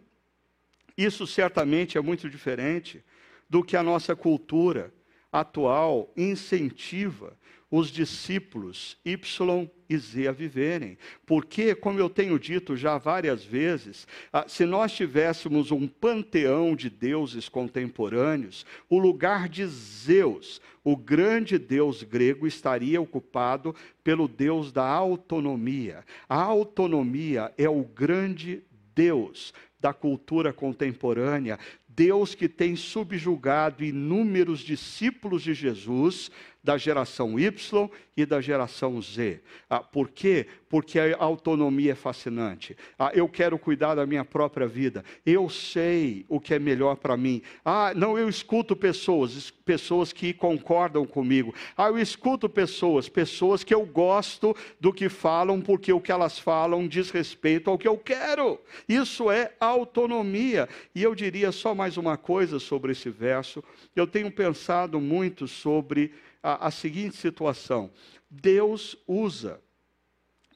[0.95, 3.03] isso certamente é muito diferente
[3.49, 4.93] do que a nossa cultura
[5.31, 7.35] atual incentiva
[7.69, 10.97] os discípulos Y e Z a viverem.
[11.25, 16.89] Porque, como eu tenho dito já várias vezes, ah, se nós tivéssemos um panteão de
[16.89, 24.85] deuses contemporâneos, o lugar de Zeus, o grande deus grego, estaria ocupado pelo deus da
[24.85, 26.05] autonomia.
[26.27, 28.63] A autonomia é o grande
[28.95, 36.31] Deus da cultura contemporânea, Deus que tem subjugado inúmeros discípulos de Jesus
[36.67, 39.39] da geração Y e da geração Z.
[39.69, 40.47] Ah, por quê?
[40.67, 42.75] Porque a autonomia é fascinante.
[42.99, 45.05] Ah, eu quero cuidar da minha própria vida.
[45.25, 47.41] Eu sei o que é melhor para mim.
[47.63, 51.55] Ah, não, eu escuto pessoas, pessoas que concordam comigo.
[51.77, 56.37] Ah, eu escuto pessoas, pessoas que eu gosto do que falam, porque o que elas
[56.37, 58.59] falam diz respeito ao que eu quero.
[58.89, 60.67] Isso é autonomia.
[60.93, 63.63] E eu diria só mais uma coisa sobre esse verso.
[63.95, 67.91] Eu tenho pensado muito sobre a, a seguinte situação:
[68.29, 69.61] Deus usa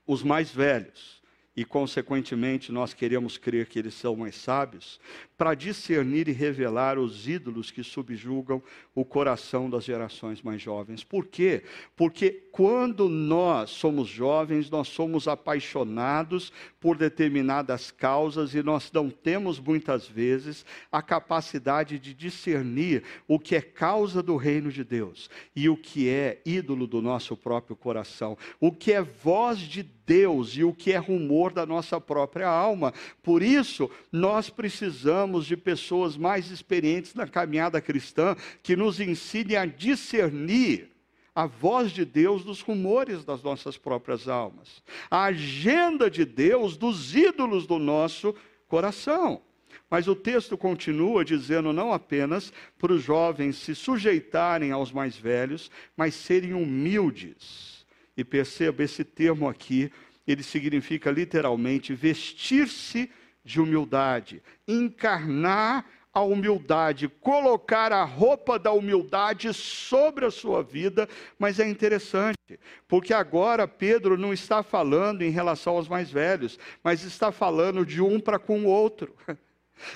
[0.06, 1.21] os mais velhos,
[1.56, 5.00] e consequentemente nós queremos crer que eles são mais sábios,
[5.38, 8.62] para discernir e revelar os ídolos que subjugam
[8.96, 11.04] o coração das gerações mais jovens.
[11.04, 11.64] Por quê?
[11.96, 19.60] Porque quando nós somos jovens, nós somos apaixonados por determinadas causas e nós não temos
[19.60, 25.68] muitas vezes a capacidade de discernir o que é causa do reino de Deus e
[25.68, 30.64] o que é ídolo do nosso próprio coração, o que é voz de Deus e
[30.64, 32.94] o que é rumor da nossa própria alma.
[33.24, 39.66] Por isso, nós precisamos de pessoas mais experientes na caminhada cristã que nos ensinem a
[39.66, 40.90] discernir
[41.34, 47.16] a voz de Deus dos rumores das nossas próprias almas, a agenda de Deus dos
[47.16, 48.36] ídolos do nosso
[48.68, 49.42] coração.
[49.90, 55.70] Mas o texto continua dizendo não apenas para os jovens se sujeitarem aos mais velhos,
[55.98, 57.81] mas serem humildes.
[58.16, 59.92] E perceba esse termo aqui,
[60.28, 63.10] ele significa literalmente vestir-se
[63.44, 71.08] de humildade, encarnar a humildade, colocar a roupa da humildade sobre a sua vida,
[71.40, 77.04] mas é interessante, porque agora Pedro não está falando em relação aos mais velhos, mas
[77.04, 79.16] está falando de um para com o outro.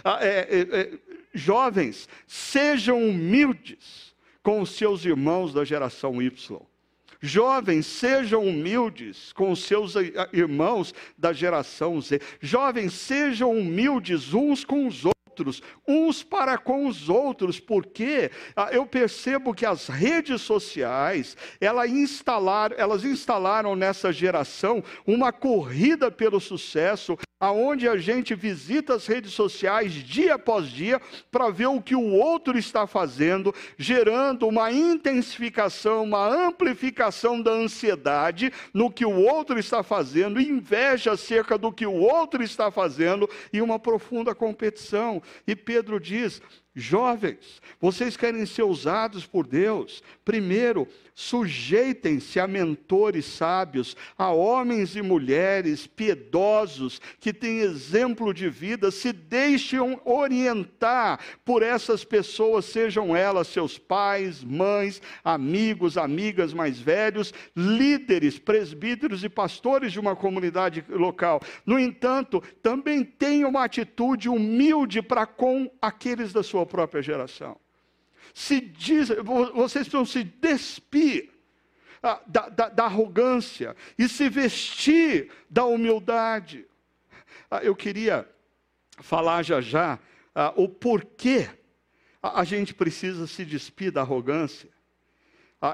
[0.04, 1.00] Ah, é, é, é,
[1.32, 6.60] jovens, sejam humildes com os seus irmãos da geração Y.
[7.22, 12.22] Jovens, sejam humildes com os seus eh, irmãos da geração Z.
[12.40, 18.86] Jovens, sejam humildes uns com os outros, uns para com os outros, porque ah, eu
[18.86, 27.18] percebo que as redes sociais, elas instalaram, elas instalaram nessa geração uma corrida pelo sucesso,
[27.40, 32.14] aonde a gente visita as redes sociais dia após dia para ver o que o
[32.14, 39.84] outro está fazendo, gerando uma intensificação, uma amplificação da ansiedade no que o outro está
[39.84, 45.22] fazendo, inveja acerca do que o outro está fazendo e uma profunda competição.
[45.46, 46.42] E Pedro diz:
[46.78, 50.04] Jovens, vocês querem ser usados por Deus?
[50.26, 58.92] Primeiro, sujeitem-se a mentores sábios, a homens e mulheres piedosos que têm exemplo de vida,
[58.92, 67.34] se deixem orientar por essas pessoas, sejam elas seus pais, mães, amigos, amigas mais velhos,
[67.56, 71.42] líderes, presbíteros e pastores de uma comunidade local.
[71.66, 77.58] No entanto, também tenham uma atitude humilde para com aqueles da sua própria geração.
[78.34, 79.10] Se diz,
[79.54, 81.32] vocês precisam se despir
[82.02, 86.66] ah, da, da, da, arrogância e se vestir da humildade.
[87.50, 88.28] Ah, eu queria
[89.00, 90.00] falar já já
[90.34, 91.50] ah, o porquê
[92.22, 94.70] a, gente precisa se despir da arrogância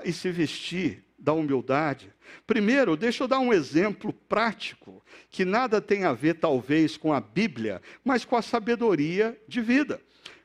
[0.05, 2.13] e se vestir da humildade.
[2.47, 7.21] Primeiro, deixa eu dar um exemplo prático, que nada tem a ver, talvez, com a
[7.21, 10.01] Bíblia, mas com a sabedoria de vida.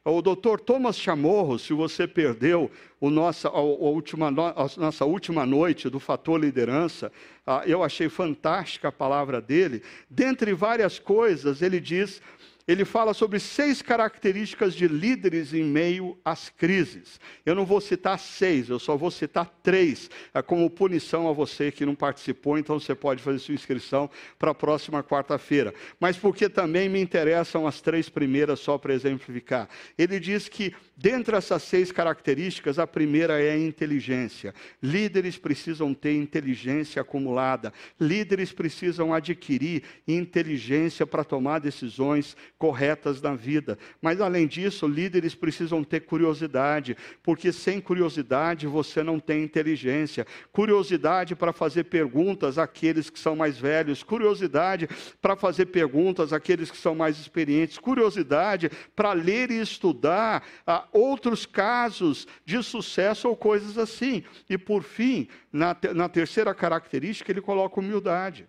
[0.08, 5.44] O doutor Thomas Chamorro, se você perdeu o nossa, a, a última, a nossa última
[5.44, 7.10] noite do Fator Liderança,
[7.44, 9.82] ah, eu achei fantástica a palavra dele.
[10.08, 12.22] Dentre várias coisas, ele diz
[12.66, 17.20] ele fala sobre seis características de líderes em meio às crises.
[17.44, 21.70] Eu não vou citar seis, eu só vou citar três, é, como punição a você
[21.70, 25.72] que não participou, então você pode fazer sua inscrição para a próxima quarta-feira.
[26.00, 29.68] Mas porque também me interessam as três primeiras, só para exemplificar.
[29.96, 34.52] Ele diz que, dentre essas seis características, a primeira é a inteligência.
[34.82, 43.78] Líderes precisam ter inteligência acumulada, líderes precisam adquirir inteligência para tomar decisões corretas na vida.
[44.00, 50.26] Mas, além disso, líderes precisam ter curiosidade, porque sem curiosidade você não tem inteligência.
[50.52, 54.88] Curiosidade para fazer perguntas àqueles que são mais velhos, curiosidade
[55.20, 61.44] para fazer perguntas àqueles que são mais experientes, curiosidade para ler e estudar ah, outros
[61.44, 64.24] casos de sucesso ou coisas assim.
[64.48, 68.48] E, por fim, na, na terceira característica, ele coloca humildade.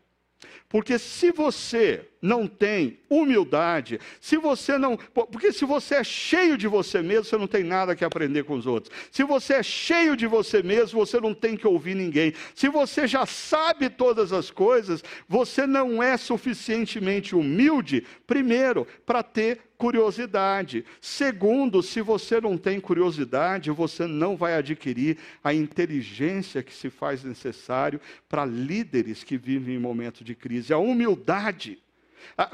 [0.70, 4.98] Porque se você não tem humildade, se você não.
[4.98, 8.56] Porque se você é cheio de você mesmo, você não tem nada que aprender com
[8.56, 8.94] os outros.
[9.12, 12.34] Se você é cheio de você mesmo, você não tem que ouvir ninguém.
[12.54, 19.62] Se você já sabe todas as coisas, você não é suficientemente humilde, primeiro, para ter
[19.78, 20.84] curiosidade.
[21.00, 27.24] Segundo, se você não tem curiosidade, você não vai adquirir a inteligência que se faz
[27.24, 30.57] necessário para líderes que vivem em momentos de crise.
[30.72, 31.80] A humildade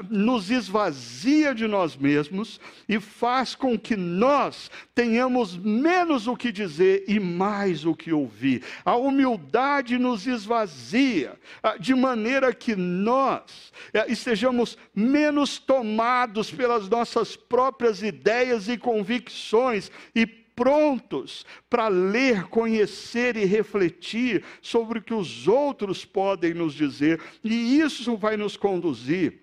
[0.08, 7.04] nos esvazia de nós mesmos e faz com que nós tenhamos menos o que dizer
[7.06, 8.62] e mais o que ouvir.
[8.84, 11.38] A humildade nos esvazia,
[11.78, 20.43] de maneira que nós é, estejamos menos tomados pelas nossas próprias ideias e convicções e
[20.54, 27.80] prontos para ler, conhecer e refletir sobre o que os outros podem nos dizer, e
[27.80, 29.40] isso vai nos conduzir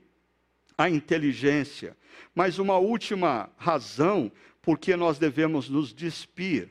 [0.78, 1.97] a inteligência.
[2.34, 4.32] Mas uma última razão
[4.62, 6.70] por que nós devemos nos despir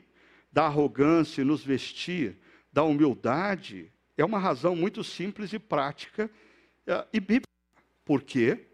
[0.51, 2.37] da arrogância e nos vestir
[2.71, 6.29] da humildade é uma razão muito simples e prática
[6.87, 7.47] uh, e bíblica.
[8.03, 8.67] Por quê?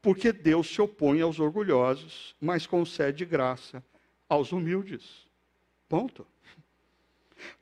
[0.00, 3.82] Porque Deus se opõe aos orgulhosos, mas concede graça
[4.28, 5.26] aos humildes.
[5.88, 6.26] Ponto.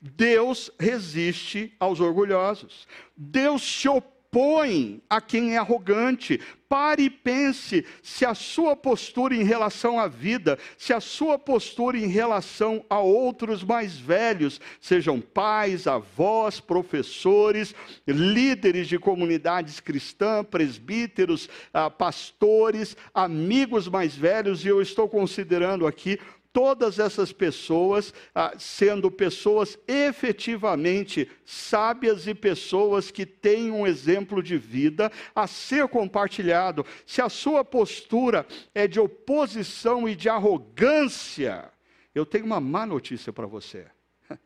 [0.01, 2.87] Deus resiste aos orgulhosos.
[3.15, 6.39] Deus se opõe a quem é arrogante.
[6.67, 11.97] Pare e pense se a sua postura em relação à vida, se a sua postura
[11.97, 17.73] em relação a outros mais velhos, sejam pais, avós, professores,
[18.05, 26.19] líderes de comunidades cristãs, presbíteros, ah, pastores, amigos mais velhos, e eu estou considerando aqui
[26.57, 34.57] todas essas pessoas ah, sendo pessoas efetivamente sábias e pessoas que têm um exemplo de
[34.57, 36.83] vida a ser compartilhado.
[37.05, 38.43] Se a sua postura
[38.73, 41.71] é de oposição e de arrogância,
[42.15, 43.85] eu tenho uma má notícia para você.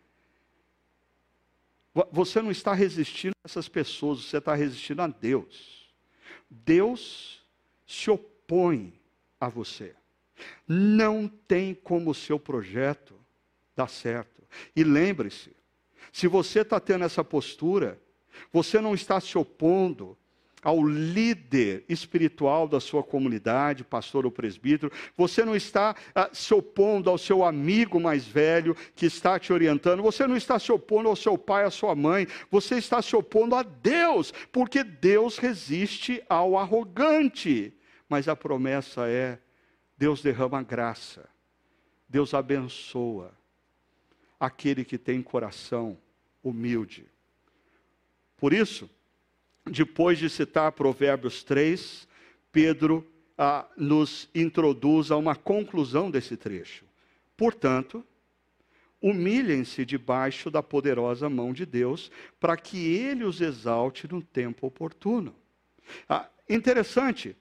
[2.12, 5.90] Você não está resistindo a essas pessoas, você está resistindo a Deus.
[6.50, 7.42] Deus
[7.88, 9.00] se opõe
[9.40, 9.96] a você.
[10.68, 13.16] Não tem como o seu projeto
[13.76, 14.42] dar certo.
[14.76, 15.56] E lembre-se,
[16.12, 18.00] se você está tendo essa postura,
[18.52, 20.18] você não está se opondo
[20.64, 27.10] ao líder espiritual da sua comunidade, pastor ou presbítero, você não está ah, se opondo
[27.10, 31.16] ao seu amigo mais velho que está te orientando, você não está se opondo ao
[31.16, 36.58] seu pai, à sua mãe, você está se opondo a Deus, porque Deus resiste ao
[36.58, 37.74] arrogante.
[38.08, 39.40] Mas a promessa é:
[40.02, 41.30] Deus derrama graça,
[42.10, 43.32] Deus abençoa
[44.40, 45.96] aquele que tem coração
[46.42, 47.06] humilde.
[48.36, 48.90] Por isso,
[49.64, 52.08] depois de citar Provérbios 3,
[52.52, 56.84] Pedro ah, nos introduz a uma conclusão desse trecho.
[57.38, 58.04] Portanto,
[59.00, 65.36] humilhem-se debaixo da poderosa mão de Deus, para que ele os exalte no tempo oportuno.
[66.10, 67.38] Ah, interessante,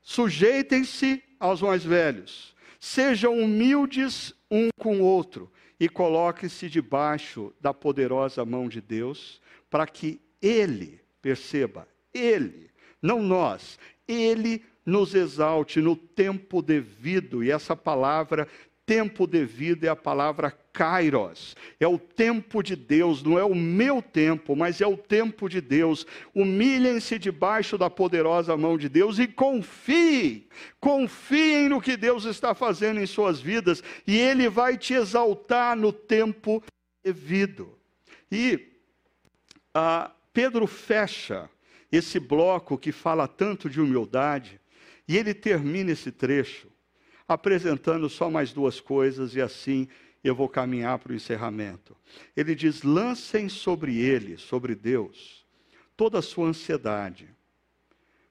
[0.00, 2.54] sujeitem-se aos mais velhos.
[2.78, 9.84] Sejam humildes um com o outro e coloquem-se debaixo da poderosa mão de Deus, para
[9.84, 12.70] que Ele, perceba, Ele,
[13.02, 13.76] não nós,
[14.06, 18.46] Ele nos exalte no tempo devido, e essa palavra
[18.92, 21.56] tempo devido é a palavra kairos.
[21.80, 25.62] É o tempo de Deus, não é o meu tempo, mas é o tempo de
[25.62, 26.06] Deus.
[26.34, 30.46] Humilhem-se debaixo da poderosa mão de Deus e confiem.
[30.78, 35.90] Confiem no que Deus está fazendo em suas vidas e ele vai te exaltar no
[35.90, 36.62] tempo
[37.02, 37.74] devido.
[38.30, 38.60] E
[39.72, 41.48] ah, Pedro fecha
[41.90, 44.60] esse bloco que fala tanto de humildade
[45.08, 46.71] e ele termina esse trecho
[47.32, 49.88] apresentando só mais duas coisas e assim
[50.22, 51.96] eu vou caminhar para o encerramento.
[52.36, 55.44] Ele diz: lancem sobre ele, sobre Deus,
[55.96, 57.28] toda a sua ansiedade,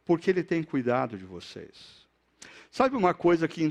[0.05, 2.07] porque ele tem cuidado de vocês.
[2.69, 3.61] Sabe uma coisa que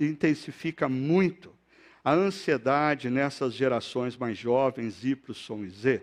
[0.00, 1.54] intensifica muito
[2.02, 6.02] a ansiedade nessas gerações mais jovens, Y e Z?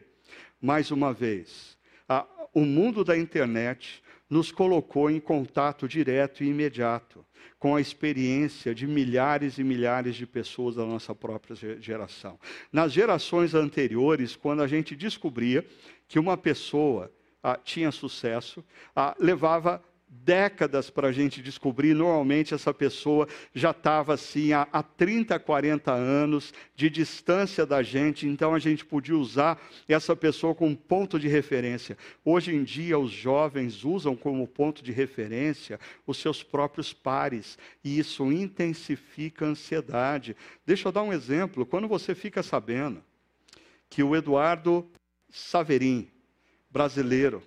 [0.61, 1.77] Mais uma vez,
[2.07, 4.02] a, o mundo da internet
[4.33, 7.23] nos colocou em contato direto e imediato
[7.59, 12.39] com a experiência de milhares e milhares de pessoas da nossa própria geração.
[12.71, 15.63] Nas gerações anteriores, quando a gente descobria
[16.07, 17.11] que uma pessoa
[17.43, 18.65] ah, tinha sucesso,
[18.95, 19.83] ah, levava
[20.21, 21.93] décadas para a gente descobrir.
[21.93, 28.27] Normalmente, essa pessoa já estava assim há, há 30, 40 anos de distância da gente,
[28.27, 31.97] então a gente podia usar essa pessoa como ponto de referência.
[32.23, 37.97] Hoje em dia, os jovens usam como ponto de referência os seus próprios pares, e
[37.97, 40.35] isso intensifica a ansiedade.
[40.65, 41.65] Deixa eu dar um exemplo.
[41.65, 43.03] Quando você fica sabendo
[43.89, 44.87] que o Eduardo
[45.29, 46.09] Saverin,
[46.69, 47.43] brasileiro,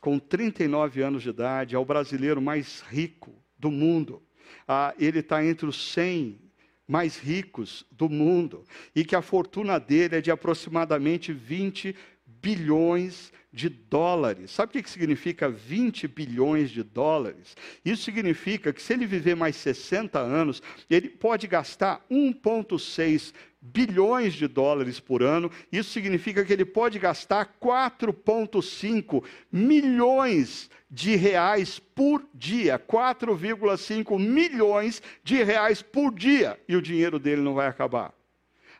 [0.00, 4.22] com 39 anos de idade, é o brasileiro mais rico do mundo.
[4.66, 6.38] Ah, ele está entre os 100
[6.86, 13.68] mais ricos do mundo e que a fortuna dele é de aproximadamente 20 bilhões de
[13.68, 14.50] dólares.
[14.50, 17.56] Sabe o que significa 20 bilhões de dólares?
[17.84, 23.32] Isso significa que se ele viver mais 60 anos, ele pode gastar 1,6
[23.72, 25.50] bilhões de dólares por ano.
[25.70, 32.78] Isso significa que ele pode gastar 4,5 milhões de reais por dia.
[32.78, 36.58] 4,5 milhões de reais por dia.
[36.68, 38.12] E o dinheiro dele não vai acabar.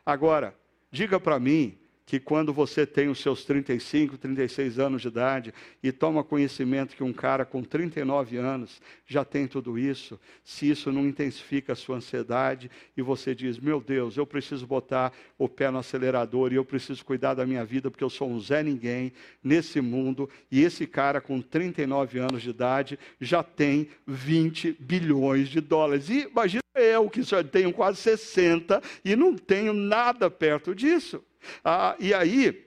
[0.05, 0.55] Agora,
[0.91, 1.77] diga para mim
[2.07, 5.53] que quando você tem os seus 35, 36 anos de idade
[5.83, 10.89] e toma conhecimento que um cara com 39 anos já tem tudo isso, se isso
[10.89, 15.69] não intensifica a sua ansiedade e você diz: Meu Deus, eu preciso botar o pé
[15.69, 19.11] no acelerador e eu preciso cuidar da minha vida porque eu sou um Zé Ninguém
[19.43, 25.59] nesse mundo e esse cara com 39 anos de idade já tem 20 bilhões de
[25.59, 26.09] dólares.
[26.09, 31.21] E imagina eu que só tenho quase 60 e não tenho nada perto disso.
[31.63, 32.65] Ah, e aí,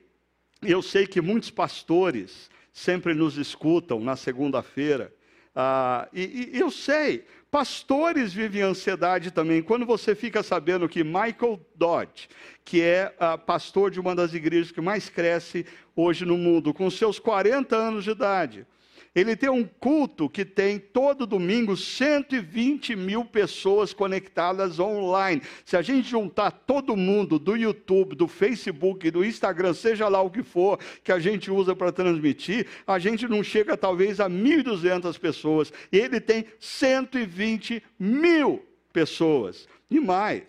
[0.62, 5.14] eu sei que muitos pastores sempre nos escutam na segunda-feira,
[5.54, 9.60] ah, e, e eu sei, Pastores vivem ansiedade também.
[9.60, 12.28] Quando você fica sabendo que Michael Dodd,
[12.64, 15.66] que é uh, pastor de uma das igrejas que mais cresce
[15.96, 18.66] hoje no mundo, com seus 40 anos de idade,
[19.14, 25.42] ele tem um culto que tem todo domingo 120 mil pessoas conectadas online.
[25.64, 30.30] Se a gente juntar todo mundo do YouTube, do Facebook, do Instagram, seja lá o
[30.30, 35.18] que for que a gente usa para transmitir, a gente não chega talvez a 1.200
[35.18, 35.72] pessoas.
[35.90, 39.68] E ele tem 120 mil pessoas.
[39.90, 40.44] E mais,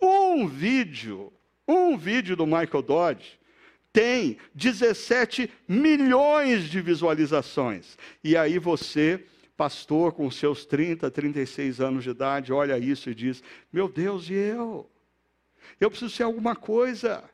[0.00, 1.32] um vídeo,
[1.66, 3.38] um vídeo do Michael Dodge
[3.96, 7.96] tem 17 milhões de visualizações.
[8.22, 9.24] E aí você,
[9.56, 13.42] pastor com seus 30, 36 anos de idade, olha isso e diz:
[13.72, 14.86] Meu Deus, e eu?
[15.80, 17.24] Eu preciso ser alguma coisa.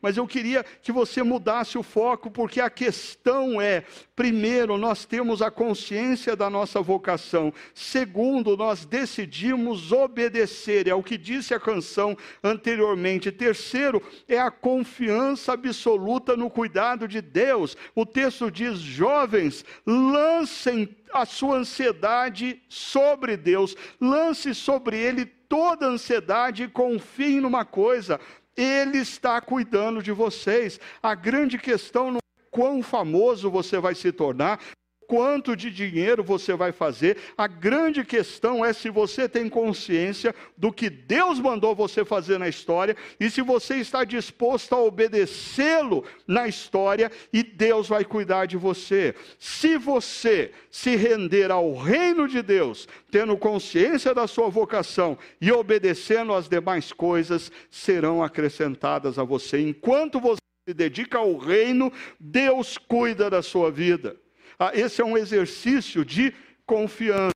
[0.00, 3.84] Mas eu queria que você mudasse o foco, porque a questão é:
[4.14, 11.16] primeiro, nós temos a consciência da nossa vocação, segundo, nós decidimos obedecer, é o que
[11.16, 17.76] disse a canção anteriormente, terceiro, é a confiança absoluta no cuidado de Deus.
[17.94, 26.64] O texto diz: jovens, lancem a sua ansiedade sobre Deus, lance sobre Ele toda ansiedade
[26.64, 28.20] e confie numa coisa
[28.56, 30.80] ele está cuidando de vocês.
[31.02, 34.60] A grande questão não é quão famoso você vai se tornar,
[35.06, 37.16] quanto de dinheiro você vai fazer.
[37.36, 42.48] A grande questão é se você tem consciência do que Deus mandou você fazer na
[42.48, 48.56] história e se você está disposto a obedecê-lo na história e Deus vai cuidar de
[48.56, 49.14] você.
[49.38, 56.34] Se você se render ao reino de Deus, tendo consciência da sua vocação e obedecendo
[56.34, 59.60] as demais coisas, serão acrescentadas a você.
[59.60, 64.16] Enquanto você se dedica ao reino, Deus cuida da sua vida.
[64.58, 66.32] Ah, esse é um exercício de
[66.64, 67.32] confiança.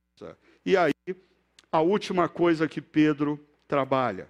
[0.65, 0.93] E aí,
[1.71, 4.27] a última coisa que Pedro trabalha.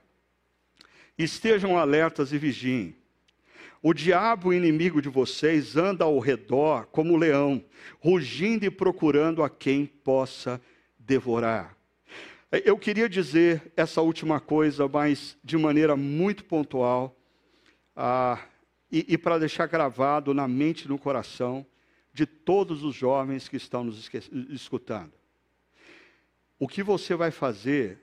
[1.17, 2.95] Estejam alertas e vigiem.
[3.81, 7.63] O diabo, inimigo de vocês, anda ao redor como leão,
[7.99, 10.61] rugindo e procurando a quem possa
[10.99, 11.75] devorar.
[12.51, 17.17] Eu queria dizer essa última coisa, mas de maneira muito pontual,
[17.95, 18.39] ah,
[18.91, 21.65] e, e para deixar gravado na mente e no coração,
[22.13, 24.09] de todos os jovens que estão nos
[24.49, 25.13] escutando.
[26.59, 27.99] O que você vai fazer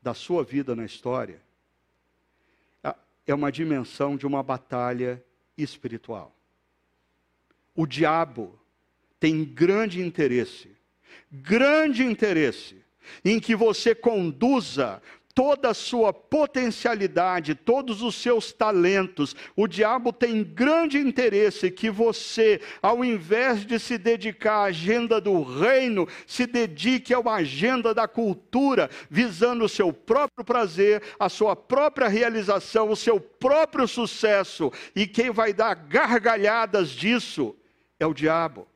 [0.00, 1.42] da sua vida na história
[3.26, 5.22] é uma dimensão de uma batalha
[5.56, 6.34] espiritual.
[7.74, 8.58] O diabo
[9.18, 10.70] tem grande interesse,
[11.30, 12.84] grande interesse,
[13.24, 15.02] em que você conduza
[15.36, 19.36] toda a sua potencialidade, todos os seus talentos.
[19.54, 25.42] O diabo tem grande interesse que você, ao invés de se dedicar à agenda do
[25.42, 32.08] reino, se dedique uma agenda da cultura, visando o seu próprio prazer, a sua própria
[32.08, 34.72] realização, o seu próprio sucesso.
[34.94, 37.54] E quem vai dar gargalhadas disso
[38.00, 38.66] é o diabo.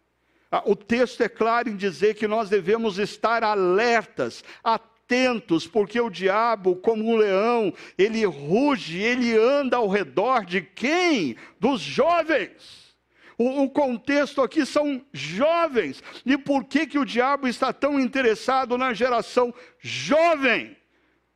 [0.52, 6.00] Ah, o texto é claro em dizer que nós devemos estar alertas, atentos atentos, porque
[6.00, 11.36] o diabo, como um leão, ele ruge, ele anda ao redor de quem?
[11.58, 12.94] Dos jovens.
[13.36, 16.02] O, o, contexto aqui são jovens.
[16.24, 20.76] E por que, que o diabo está tão interessado na geração jovem?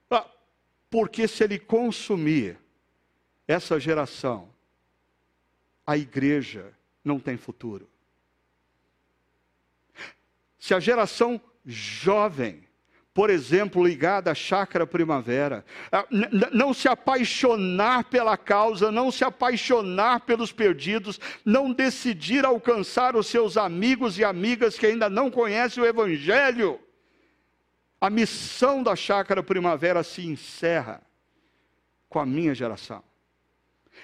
[0.08, 0.26] Ah,
[0.88, 2.58] porque se ele consumir
[3.48, 4.50] essa geração,
[5.84, 6.72] a igreja
[7.02, 7.90] não tem futuro.
[10.58, 12.62] Se a geração jovem
[13.14, 15.64] por exemplo, ligada à chácara primavera.
[15.92, 16.04] Ah,
[16.52, 23.56] não se apaixonar pela causa, não se apaixonar pelos perdidos, não decidir alcançar os seus
[23.56, 26.80] amigos e amigas que ainda não conhecem o Evangelho.
[28.00, 31.00] A missão da chácara primavera se encerra
[32.08, 33.02] com a minha geração.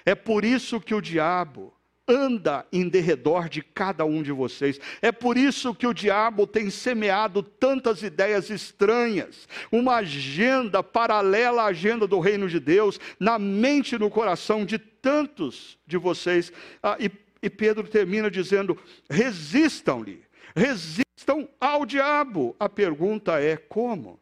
[0.05, 1.73] É por isso que o diabo
[2.11, 4.79] anda em derredor de cada um de vocês.
[5.01, 11.67] É por isso que o diabo tem semeado tantas ideias estranhas, uma agenda paralela à
[11.67, 16.51] agenda do reino de Deus, na mente e no coração de tantos de vocês.
[16.83, 17.09] Ah, e,
[17.41, 18.77] e Pedro termina dizendo:
[19.09, 22.55] resistam-lhe, resistam ao diabo.
[22.59, 24.19] A pergunta é: como?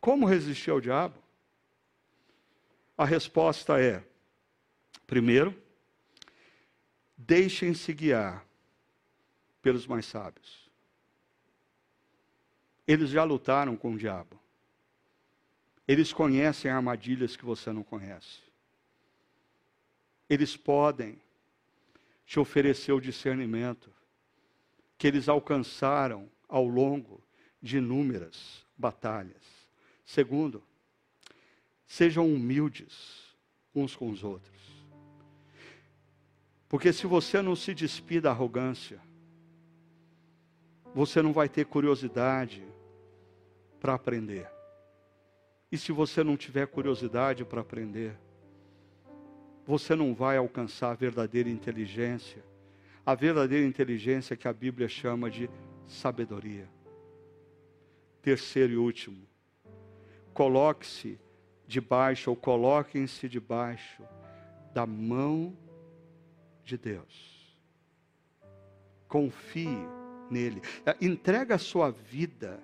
[0.00, 1.14] Como resistir ao diabo?
[2.96, 4.02] A resposta é:
[5.06, 5.54] primeiro,
[7.26, 8.46] Deixem-se guiar
[9.60, 10.70] pelos mais sábios.
[12.86, 14.40] Eles já lutaram com o diabo.
[15.88, 18.46] Eles conhecem armadilhas que você não conhece.
[20.28, 21.20] eles podem
[22.24, 23.92] te oferecer o discernimento
[24.98, 27.22] que eles alcançaram ao longo
[27.62, 29.42] de inúmeras batalhas.
[30.04, 30.62] Segundo,
[31.86, 33.34] sejam humildes
[33.74, 34.55] uns com os outros.
[36.68, 39.00] Porque se você não se despir da arrogância,
[40.94, 42.64] você não vai ter curiosidade
[43.78, 44.50] para aprender.
[45.70, 48.16] E se você não tiver curiosidade para aprender,
[49.66, 52.42] você não vai alcançar a verdadeira inteligência,
[53.04, 55.50] a verdadeira inteligência que a Bíblia chama de
[55.86, 56.68] sabedoria.
[58.22, 59.26] Terceiro e último,
[60.32, 61.18] coloque-se
[61.66, 64.02] debaixo, ou coloquem-se debaixo
[64.72, 65.56] da mão
[66.66, 67.56] de Deus.
[69.08, 69.86] Confie
[70.28, 70.60] nele.
[70.84, 72.60] É, entrega a sua vida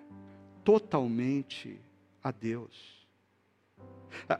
[0.65, 1.81] totalmente
[2.23, 3.07] a Deus.
[4.29, 4.39] É,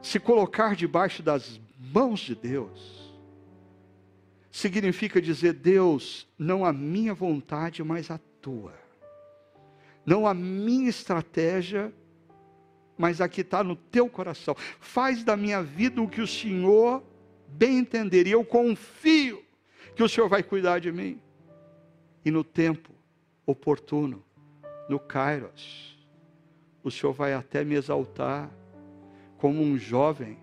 [0.00, 3.12] se colocar debaixo das mãos de Deus,
[4.52, 8.72] significa dizer: Deus, não a minha vontade, mas a tua.
[10.06, 11.92] Não a minha estratégia,
[12.96, 14.54] mas a que está no teu coração.
[14.80, 17.02] Faz da minha vida o que o Senhor
[17.48, 19.42] bem entender, e eu confio
[19.96, 21.20] que o Senhor vai cuidar de mim.
[22.24, 22.92] E no tempo
[23.46, 24.22] oportuno,
[24.88, 25.98] no Kairos,
[26.82, 28.50] o Senhor vai até me exaltar
[29.38, 30.38] como um jovem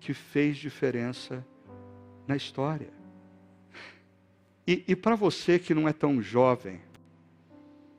[0.00, 1.44] que fez diferença
[2.26, 2.92] na história.
[4.66, 6.80] E, e para você que não é tão jovem,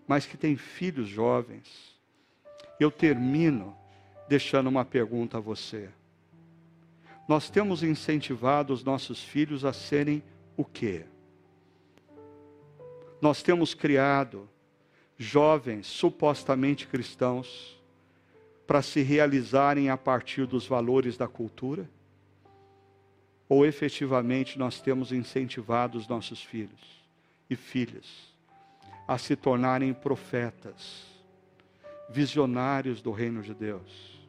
[0.08, 2.00] mas que tem filhos jovens,
[2.80, 3.76] eu termino
[4.28, 5.90] deixando uma pergunta a você.
[7.28, 10.24] Nós temos incentivado os nossos filhos a serem
[10.56, 11.06] o quê?
[13.20, 14.48] Nós temos criado
[15.18, 17.82] jovens supostamente cristãos
[18.68, 21.90] para se realizarem a partir dos valores da cultura?
[23.50, 27.04] Ou efetivamente nós temos incentivado os nossos filhos
[27.50, 28.34] e filhas
[29.08, 31.06] a se tornarem profetas,
[32.10, 34.20] visionários do reino de Deus,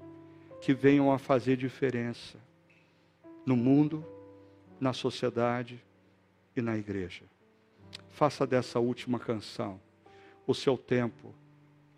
[0.61, 2.45] que venham a fazer diferença
[3.47, 4.05] no mundo,
[4.78, 5.82] na sociedade
[6.55, 7.24] e na igreja?
[8.11, 9.80] Faça dessa última canção
[10.47, 11.34] o seu tempo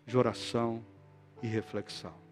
[0.05, 0.85] de oração
[1.41, 2.28] e reflexão.